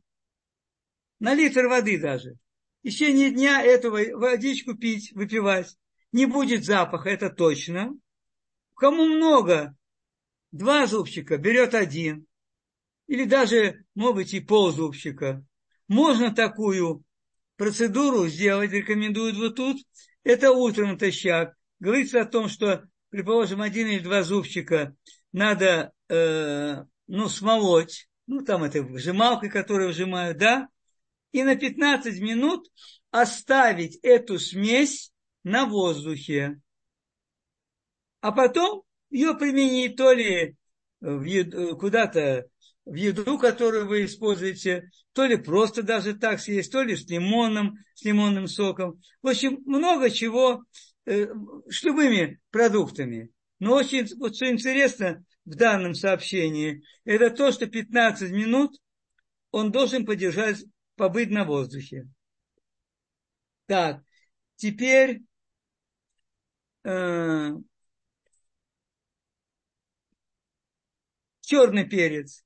[1.18, 2.36] на литр воды даже,
[2.80, 5.76] в течение дня эту водичку пить, выпивать,
[6.12, 7.92] не будет запаха, это точно.
[8.74, 9.76] Кому много,
[10.52, 12.26] два зубчика берет один,
[13.06, 15.44] или даже, может быть, и ползубчика.
[15.88, 17.04] Можно такую
[17.56, 19.82] процедуру сделать, рекомендуют вот тут.
[20.22, 21.54] Это утром натощак.
[21.80, 24.96] Говорится о том, что, предположим, один или два зубчика
[25.32, 28.08] надо, э, ну, смолоть.
[28.26, 30.68] Ну, там это выжималкой, которую выжимают, да?
[31.32, 32.70] И на 15 минут
[33.10, 35.12] оставить эту смесь
[35.42, 36.60] на воздухе.
[38.24, 40.56] А потом ее применить то ли
[40.98, 42.46] куда-то
[42.86, 47.76] в еду, которую вы используете, то ли просто даже так съесть, то ли с лимоном,
[47.92, 48.98] с лимонным соком.
[49.20, 50.64] В общем, много чего
[51.04, 51.26] э,
[51.68, 53.28] с любыми продуктами.
[53.58, 58.74] Но очень, вот что интересно в данном сообщении, это то, что 15 минут
[59.50, 60.64] он должен подержать,
[60.96, 62.08] побыть на воздухе.
[63.66, 64.02] Так,
[64.56, 65.20] теперь
[66.84, 67.50] э,
[71.44, 72.44] черный перец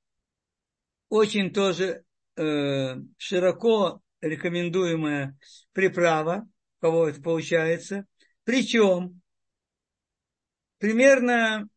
[1.08, 2.04] очень тоже
[2.36, 5.38] э, широко рекомендуемая
[5.72, 8.06] приправа, у кого это получается.
[8.44, 9.20] Причем
[10.78, 11.68] примерно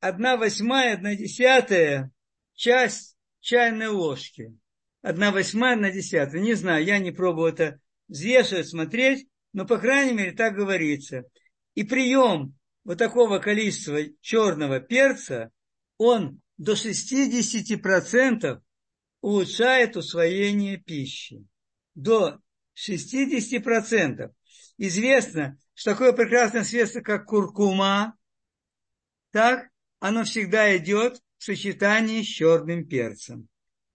[0.00, 2.10] одна восьмая, одна десятая
[2.54, 4.56] часть чайной ложки.
[5.02, 6.40] Одна восьмая, одна десятая.
[6.40, 11.24] Не знаю, я не пробовал это взвешивать, смотреть, но, по крайней мере, так говорится.
[11.74, 15.50] И прием вот такого количества черного перца,
[15.98, 18.60] он до 60%
[19.20, 21.46] улучшает усвоение пищи.
[21.94, 22.40] До
[22.76, 24.32] 60%.
[24.76, 28.16] Известно, что такое прекрасное средство, как куркума,
[29.30, 29.68] так
[30.00, 33.48] оно всегда идет в сочетании с черным перцем.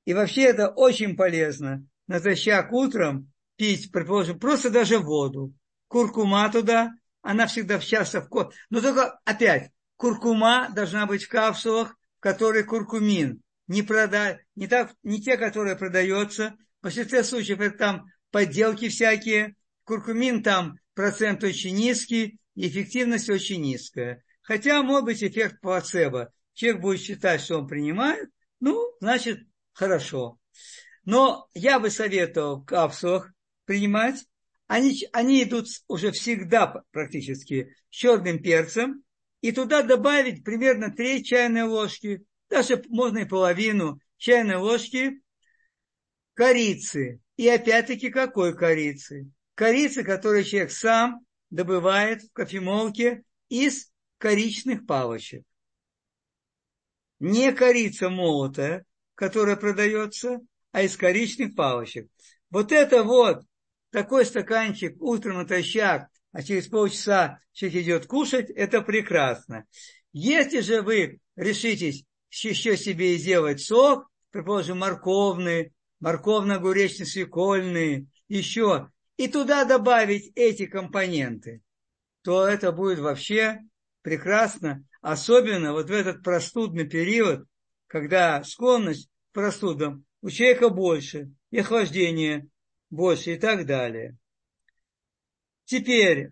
[0.06, 1.86] И вообще это очень полезно.
[2.08, 5.54] Натощак утром пить, предположим, просто даже воду.
[5.88, 6.92] Куркума туда,
[7.22, 8.54] она всегда в час вкус.
[8.70, 14.40] Но только опять, куркума должна быть в капсулах, в которой куркумин не, прода...
[14.56, 14.96] не, так...
[15.04, 16.56] не те, которые продаются.
[16.80, 19.58] В большинстве случаев это там подделки всякие.
[19.84, 24.24] Куркумин там процент очень низкий, эффективность очень низкая.
[24.42, 26.32] Хотя может быть эффект плацебо.
[26.54, 28.30] Человек будет считать, что он принимает,
[28.62, 29.40] ну, значит,
[29.74, 30.40] хорошо.
[31.04, 33.34] Но я бы советовал в капсулах
[33.66, 34.24] принимать.
[34.68, 39.04] Они, они идут уже всегда практически с черным перцем.
[39.44, 45.22] И туда добавить примерно 3 чайные ложки даже можно и половину чайной ложки
[46.34, 47.20] корицы.
[47.36, 49.30] И опять-таки какой корицы?
[49.56, 55.44] Корицы, которую человек сам добывает в кофемолке из коричных палочек.
[57.20, 60.40] Не корица молотая, которая продается,
[60.72, 62.08] а из коричных палочек.
[62.50, 63.44] Вот это вот
[63.90, 69.66] такой стаканчик утром натощак, а через полчаса человек идет кушать, это прекрасно.
[70.12, 79.64] Если же вы решитесь еще себе сделать сок, предположим, морковный, морковно-огуречный, свекольный, еще, и туда
[79.64, 81.62] добавить эти компоненты,
[82.24, 83.60] то это будет вообще
[84.02, 87.46] прекрасно, особенно вот в этот простудный период,
[87.88, 92.48] когда склонность к простудам у человека больше, и охлаждение
[92.90, 94.18] больше и так далее.
[95.66, 96.32] Теперь,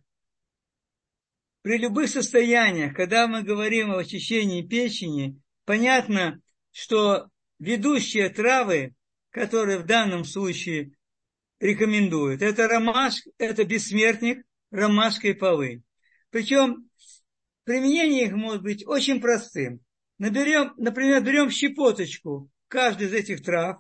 [1.62, 7.30] при любых состояниях, когда мы говорим о очищении печени, понятно, что
[7.60, 8.96] ведущие травы,
[9.30, 10.92] которые в данном случае
[11.60, 15.84] рекомендуют, это ромашка, это бессмертник, ромашка и полынь.
[16.32, 16.90] Причем
[17.64, 19.82] применение их может быть очень простым.
[20.18, 23.78] Наберем, например, берем щепоточку каждой из этих трав,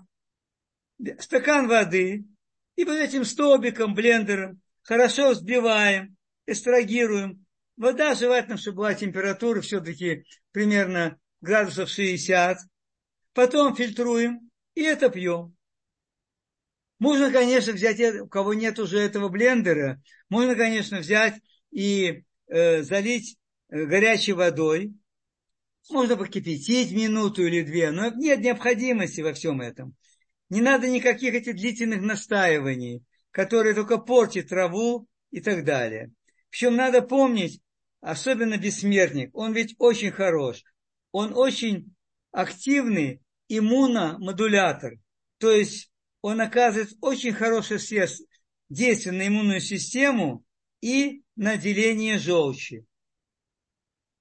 [1.20, 2.26] стакан воды,
[2.76, 6.16] и под этим столбиком, блендером хорошо взбиваем,
[6.46, 7.46] эстрагируем.
[7.78, 12.58] Вода желательно, чтобы была температура все-таки примерно градусов 60,
[13.34, 15.56] потом фильтруем и это пьем.
[17.00, 23.38] Можно, конечно, взять, у кого нет уже этого блендера, можно, конечно, взять и э, залить
[23.70, 24.94] э, горячей водой.
[25.90, 29.96] Можно покипятить минуту или две, но нет необходимости во всем этом.
[30.50, 36.12] Не надо никаких этих длительных настаиваний, которые только портят траву и так далее.
[36.50, 37.62] Причем надо помнить,
[38.02, 40.64] особенно бессмертник, он ведь очень хорош.
[41.12, 41.94] Он очень
[42.32, 44.94] активный иммуномодулятор.
[45.38, 47.80] То есть он оказывает очень хорошее
[48.70, 50.46] действие на иммунную систему
[50.82, 52.86] и на деление желчи.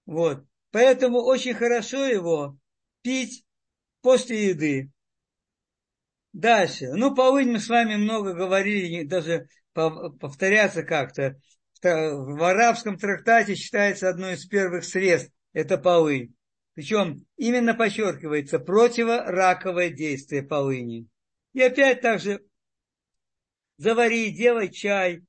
[0.06, 0.44] Вот.
[0.72, 2.58] Поэтому очень хорошо его
[3.02, 3.44] пить
[4.02, 4.90] после еды.
[6.33, 6.93] Дальше.
[6.93, 11.41] Ну, полынь мы с вами много говорили, даже повторяться как-то.
[11.83, 15.33] В арабском трактате считается одной из первых средств.
[15.53, 16.35] Это полынь.
[16.74, 21.07] Причем именно подчеркивается противораковое действие полыни.
[21.53, 22.43] И опять также
[23.76, 25.22] завари, делай чай.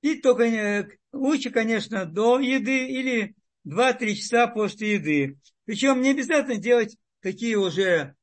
[0.00, 3.34] И только лучше, конечно, до еды или
[3.66, 5.38] 2-3 часа после еды.
[5.64, 8.14] Причем не обязательно делать такие уже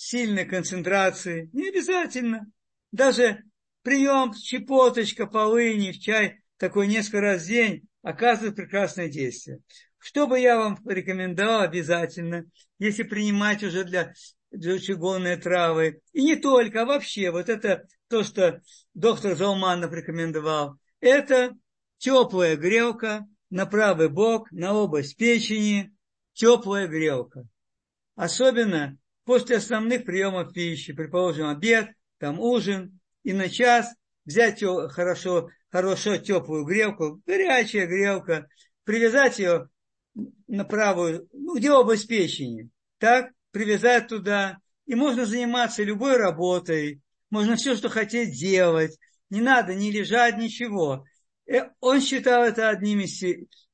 [0.00, 1.50] сильные концентрации.
[1.52, 2.50] Не обязательно.
[2.90, 3.44] Даже
[3.82, 9.58] прием щепоточка полыни в чай такой несколько раз в день оказывает прекрасное действие.
[9.98, 12.46] Что бы я вам порекомендовал обязательно,
[12.78, 14.14] если принимать уже для
[14.50, 16.00] желчегонные травы.
[16.14, 18.62] И не только, а вообще, вот это то, что
[18.94, 20.78] доктор Залманов рекомендовал.
[21.00, 21.54] Это
[21.98, 25.94] теплая грелка на правый бок, на область печени,
[26.32, 27.46] теплая грелка.
[28.16, 33.94] Особенно после основных приемов пищи, предположим, обед, там ужин, и на час
[34.24, 38.48] взять хорошо, хорошо теплую грелку, горячая грелка,
[38.84, 39.68] привязать ее
[40.46, 47.00] на правую, ну, где область печени, так, привязать туда, и можно заниматься любой работой,
[47.30, 48.98] можно все, что хотеть делать,
[49.30, 51.04] не надо ни лежать, ничего.
[51.46, 53.22] Э, он считал это одним из,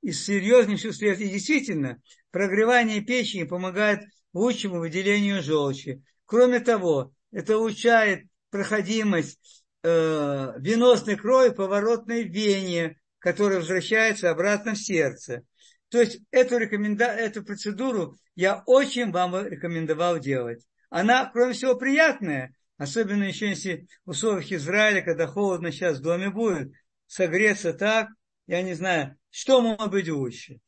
[0.03, 1.25] из серьезнейших средств.
[1.25, 4.01] И действительно, прогревание печени помогает
[4.37, 6.03] лучшему выделению желчи.
[6.24, 15.43] Кроме того, это улучшает проходимость э, веносной крови поворотной вене, которая возвращается обратно в сердце.
[15.89, 17.07] То есть эту, рекоменда...
[17.07, 20.64] эту процедуру я очень вам рекомендовал делать.
[20.91, 26.30] Она, кроме всего, приятная, особенно еще если в условиях Израиля, когда холодно сейчас в доме
[26.30, 26.72] будет,
[27.07, 28.09] согреться так,
[28.47, 30.61] я не знаю, что может быть лучше.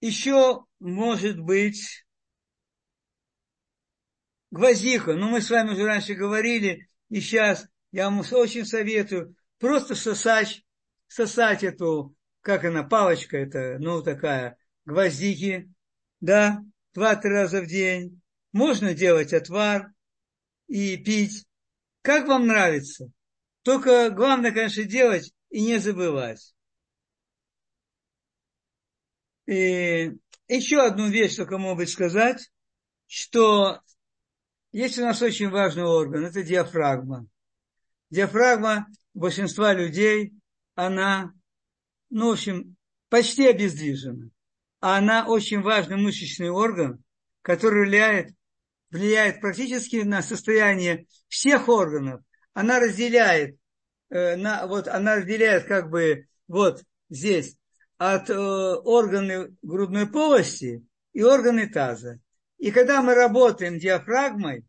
[0.00, 2.04] Еще может быть
[4.52, 5.14] гвоздика.
[5.14, 10.62] Ну, мы с вами уже раньше говорили, и сейчас я вам очень советую просто сосать,
[11.08, 15.72] сосать эту как она, палочка это, ну, такая, гвоздики,
[16.20, 18.20] да, два-три раза в день.
[18.52, 19.92] Можно делать отвар
[20.66, 21.46] и пить.
[22.02, 23.10] Как вам нравится?
[23.62, 26.52] Только главное, конечно, делать и не забывать.
[29.46, 30.12] И
[30.48, 32.50] еще одну вещь только быть сказать,
[33.06, 33.80] что
[34.72, 37.26] есть у нас очень важный орган, это диафрагма.
[38.10, 40.32] Диафрагма большинства людей,
[40.74, 41.32] она
[42.12, 42.76] ну, в общем,
[43.08, 44.28] почти обездвижена.
[44.80, 47.02] А она очень важный мышечный орган,
[47.40, 48.34] который влияет,
[48.90, 52.20] влияет практически на состояние всех органов.
[52.52, 53.56] Она разделяет,
[54.10, 57.56] э, на, вот, она разделяет как бы вот здесь
[57.96, 62.20] от э, органы грудной полости и органы таза.
[62.62, 64.64] И когда мы работаем диафрагмой,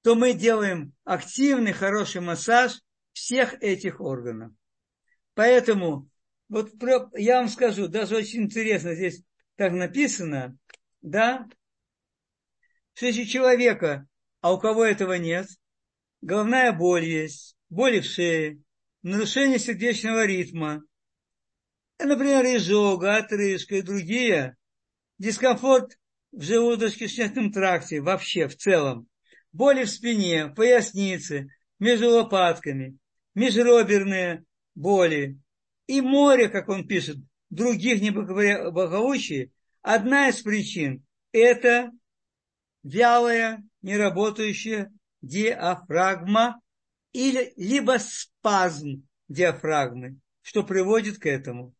[0.00, 2.80] то мы делаем активный, хороший массаж
[3.12, 4.50] всех этих органов.
[5.34, 6.08] Поэтому
[6.48, 6.70] вот
[7.18, 9.22] я вам скажу, даже очень интересно, здесь
[9.56, 10.56] так написано,
[11.02, 11.46] да,
[12.94, 14.08] что если человека,
[14.40, 15.48] а у кого этого нет,
[16.22, 18.58] головная боль есть, боли в шее,
[19.02, 20.82] нарушение сердечного ритма,
[21.98, 24.56] например, изжога, отрыжка и другие,
[25.18, 25.97] дискомфорт
[26.32, 29.08] в желудочно-кишечном тракте вообще в целом,
[29.52, 31.48] боли в спине, пояснице,
[31.78, 32.98] между лопатками,
[33.34, 35.38] межреберные боли,
[35.86, 37.16] и море, как он пишет,
[37.50, 39.52] других неблагополучий,
[39.82, 41.90] одна из причин– это
[42.82, 46.60] вялая, неработающая диафрагма
[47.12, 51.74] или либо спазм диафрагмы, что приводит к этому.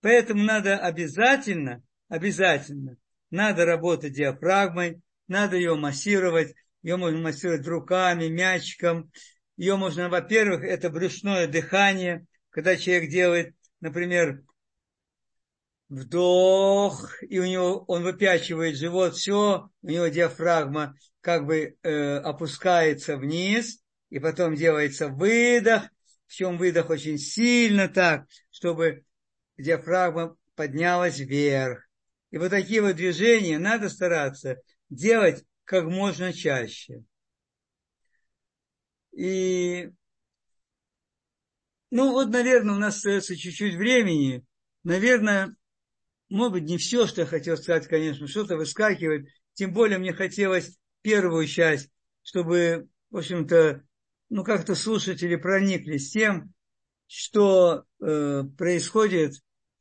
[0.00, 2.96] Поэтому надо обязательно, обязательно,
[3.30, 9.10] надо работать диафрагмой, надо ее массировать, ее можно массировать руками, мячиком,
[9.56, 14.42] ее можно, во-первых, это брюшное дыхание, когда человек делает, например,
[15.88, 23.16] вдох, и у него он выпячивает живот, все, у него диафрагма как бы э, опускается
[23.16, 25.82] вниз, и потом делается выдох,
[26.26, 29.04] причем выдох очень сильно так, чтобы
[29.58, 31.89] диафрагма поднялась вверх.
[32.30, 37.04] И вот такие вот движения надо стараться делать как можно чаще.
[39.12, 39.90] И,
[41.90, 44.44] ну вот, наверное, у нас остается чуть-чуть времени.
[44.84, 45.54] Наверное,
[46.28, 49.28] может быть, не все, что я хотел сказать, конечно, что-то выскакивает.
[49.54, 51.90] Тем более мне хотелось первую часть,
[52.22, 53.82] чтобы, в общем-то,
[54.28, 56.54] ну, как-то слушатели прониклись тем,
[57.08, 59.34] что э, происходит,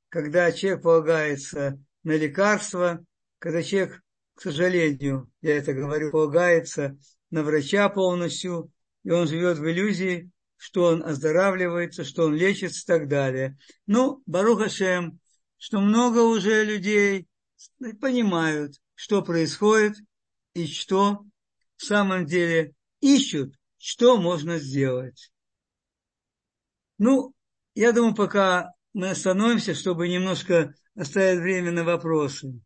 [0.10, 3.04] когда человек полагается на лекарства,
[3.40, 4.02] когда человек,
[4.36, 6.98] к сожалению, я это говорю, полагается
[7.30, 8.72] на врача полностью,
[9.04, 13.58] и он живет в иллюзии, что он оздоравливается, что он лечится и так далее.
[13.86, 15.20] Ну, Баруха Шем,
[15.58, 17.28] что много уже людей
[18.02, 19.96] понимают, что происходит
[20.54, 21.26] и что
[21.78, 25.32] в самом деле ищут, что можно сделать.
[26.98, 27.34] Ну,
[27.76, 32.60] я думаю, пока мы остановимся, чтобы немножко оставить время на вопросы.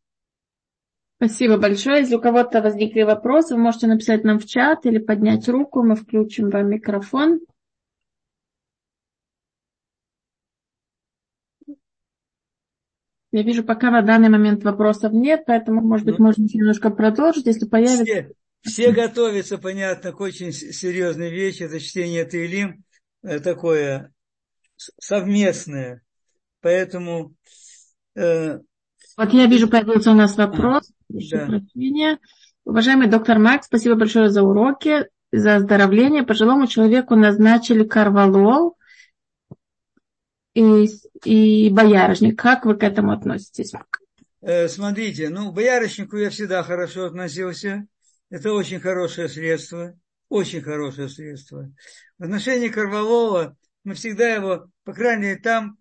[1.17, 1.99] Спасибо большое.
[1.99, 5.95] Если у кого-то возникли вопросы, вы можете написать нам в чат или поднять руку, мы
[5.95, 7.39] включим вам микрофон.
[13.31, 17.45] Я вижу, пока на данный момент вопросов нет, поэтому, может быть, ну, можно немножко продолжить,
[17.45, 18.03] если появится.
[18.03, 18.31] Все,
[18.61, 21.63] все готовятся, понятно, к очень серьезной вещи.
[21.63, 22.83] Это чтение Таилим,
[23.23, 24.13] э, такое
[24.75, 26.01] совместное.
[26.61, 27.35] Поэтому...
[28.15, 30.91] Вот я вижу, появился у нас вопрос.
[31.09, 31.59] Да.
[32.65, 36.23] Уважаемый доктор Макс, спасибо большое за уроки, за оздоровление.
[36.23, 38.77] Пожилому человеку назначили карвалол
[40.53, 40.87] и,
[41.25, 42.39] и боярышник.
[42.39, 43.73] Как вы к этому относитесь?
[44.41, 47.85] Э, смотрите, ну, к боярышнику я всегда хорошо относился.
[48.29, 49.93] Это очень хорошее средство.
[50.29, 51.71] Очень хорошее средство.
[52.17, 55.77] В отношении Карвалова мы всегда его, по крайней мере, там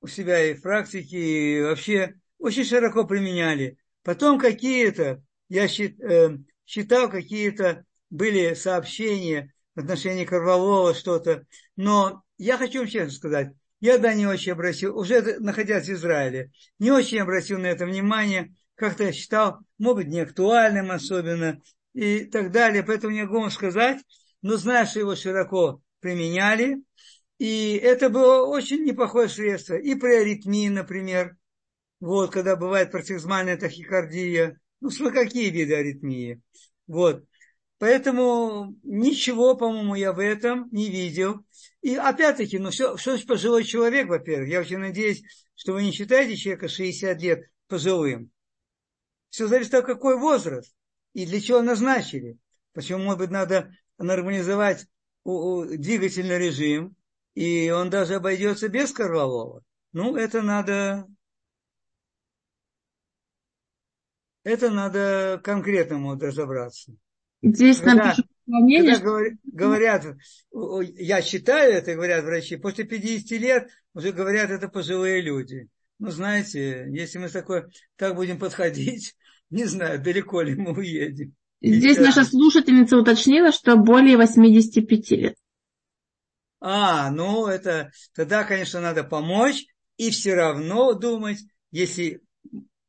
[0.00, 3.78] у себя и в практике, и вообще очень широко применяли.
[4.02, 11.46] Потом какие-то, я э, считал, какие-то были сообщения в отношении Карвалова, что-то.
[11.76, 16.50] Но я хочу вам честно сказать, я, да, не очень обратил, уже находясь в Израиле,
[16.78, 21.60] не очень обратил на это внимание, как-то я считал, может быть, не актуальным особенно
[21.92, 22.82] и так далее.
[22.82, 23.98] Поэтому не могу вам сказать,
[24.40, 26.82] но знаю, что его широко применяли.
[27.40, 29.74] И это было очень неплохое средство.
[29.74, 31.38] И при аритмии, например,
[31.98, 36.42] вот, когда бывает партизмальная тахикардия, ну, какие виды аритмии.
[36.86, 37.24] Вот.
[37.78, 41.46] Поэтому ничего, по-моему, я в этом не видел.
[41.80, 45.22] И опять-таки, ну все, что пожилой человек, во-первых, я очень надеюсь,
[45.54, 48.30] что вы не считаете человека 60 лет пожилым.
[49.30, 50.74] Все зависит от какой возраст
[51.14, 52.36] и для чего назначили.
[52.74, 54.86] Почему, может быть, надо нормализовать
[55.24, 56.96] двигательный режим,
[57.34, 59.62] и он даже обойдется без Корвалова.
[59.92, 61.06] Ну, это надо...
[64.42, 66.92] Это надо конкретному разобраться.
[67.42, 68.14] Здесь когда,
[68.46, 69.00] когда
[69.44, 70.06] говорят,
[70.52, 75.68] я считаю это, говорят врачи, после 50 лет уже говорят, это пожилые люди.
[75.98, 77.64] Ну, знаете, если мы такой,
[77.96, 79.14] так будем подходить,
[79.50, 81.34] не знаю, далеко ли мы уедем.
[81.62, 85.36] Здесь наша слушательница уточнила, что более 85 лет.
[86.60, 89.64] А, ну это, тогда, конечно, надо помочь
[89.96, 91.38] и все равно думать,
[91.70, 92.20] если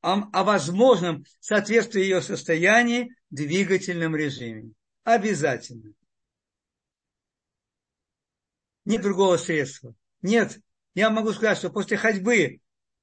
[0.01, 4.71] о, о возможном соответствии ее состоянии двигательном режиме.
[5.03, 5.93] Обязательно.
[8.85, 9.93] Нет другого средства.
[10.21, 10.59] Нет.
[10.95, 12.59] Я могу сказать, что после ходьбы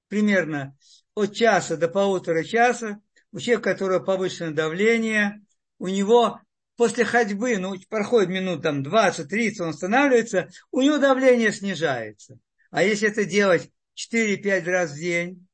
[0.08, 0.76] примерно
[1.14, 3.00] от часа до полутора часа
[3.32, 5.40] у человека, у которого повышенное давление,
[5.78, 6.40] у него
[6.78, 12.38] после ходьбы, ну, проходит минут там 20-30, он останавливается, у него давление снижается.
[12.70, 15.46] А если это делать 4-5 раз в день,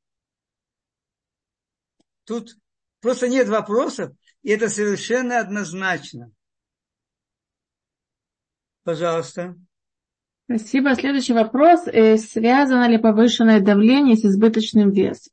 [2.24, 2.56] тут
[3.00, 4.12] просто нет вопросов,
[4.42, 6.30] и это совершенно однозначно.
[8.82, 9.56] Пожалуйста.
[10.44, 10.94] Спасибо.
[10.94, 11.86] Следующий вопрос.
[11.86, 15.32] Э, связано ли повышенное давление с избыточным весом?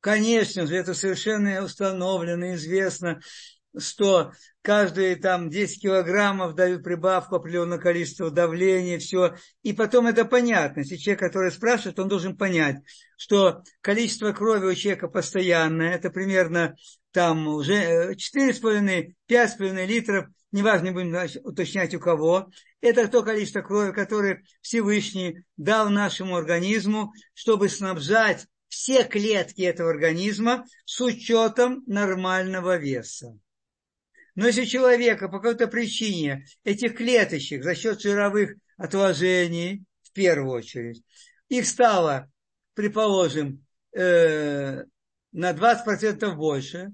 [0.00, 3.20] Конечно же, это совершенно установлено, известно,
[3.78, 9.36] что каждые там 10 килограммов дают прибавку определенного количества давления, все.
[9.62, 10.80] И потом это понятно.
[10.80, 12.76] Если человек, который спрашивает, он должен понять,
[13.16, 16.76] что количество крови у человека постоянное, это примерно
[17.12, 22.50] там уже 4,5-5,5 э, литров, неважно, не будем уточнять у кого,
[22.80, 30.64] это то количество крови, которое Всевышний дал нашему организму, чтобы снабжать все клетки этого организма
[30.84, 33.38] с учетом нормального веса.
[34.36, 40.52] Но если у человека по какой-то причине этих клеточек за счет жировых отложений, в первую
[40.52, 41.02] очередь,
[41.48, 42.30] их стало,
[42.74, 44.84] предположим, э,
[45.32, 46.92] на 20% больше,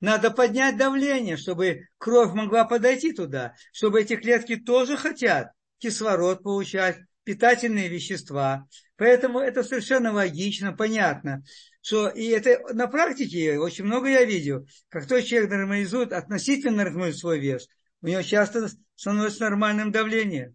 [0.00, 6.98] надо поднять давление, чтобы кровь могла подойти туда, чтобы эти клетки тоже хотят кислород получать,
[7.24, 8.66] питательные вещества.
[8.96, 11.42] Поэтому это совершенно логично, понятно.
[11.82, 17.16] Что, и это на практике очень много я видел, как тот человек нормализует, относительно нормализует
[17.16, 17.68] свой вес,
[18.02, 20.54] у него часто становится нормальным давление.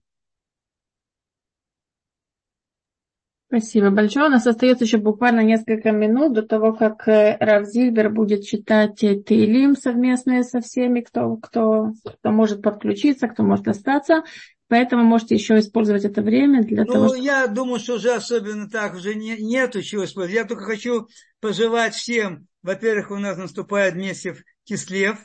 [3.47, 4.25] Спасибо большое.
[4.25, 8.99] У нас остается еще буквально несколько минут до того, как э, Рав Зильбер будет читать
[8.99, 14.23] Тейлим совместные со всеми, кто, кто, кто может подключиться, кто может остаться.
[14.67, 17.23] Поэтому можете еще использовать это время для ну, того, чтобы...
[17.23, 20.35] я думаю, что уже особенно так уже не, нету чего использовать.
[20.35, 21.07] Я только хочу
[21.39, 25.19] пожелать всем, во-первых, у нас наступает месяц Кислев,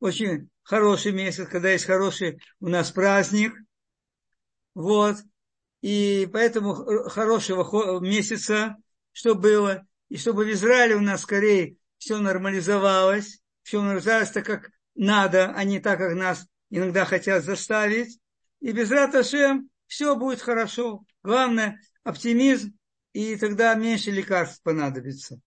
[0.00, 3.54] очень хороший месяц, когда есть хороший у нас праздник.
[4.74, 5.16] Вот.
[5.80, 6.74] И поэтому
[7.08, 8.76] хорошего месяца,
[9.12, 14.70] что было, и чтобы в Израиле у нас скорее все нормализовалось, все нормализовалось так, как
[14.94, 18.18] надо, а не так, как нас иногда хотят заставить
[18.60, 21.04] и без Раташем все будет хорошо.
[21.22, 22.76] Главное, оптимизм,
[23.12, 25.36] и тогда меньше лекарств понадобится.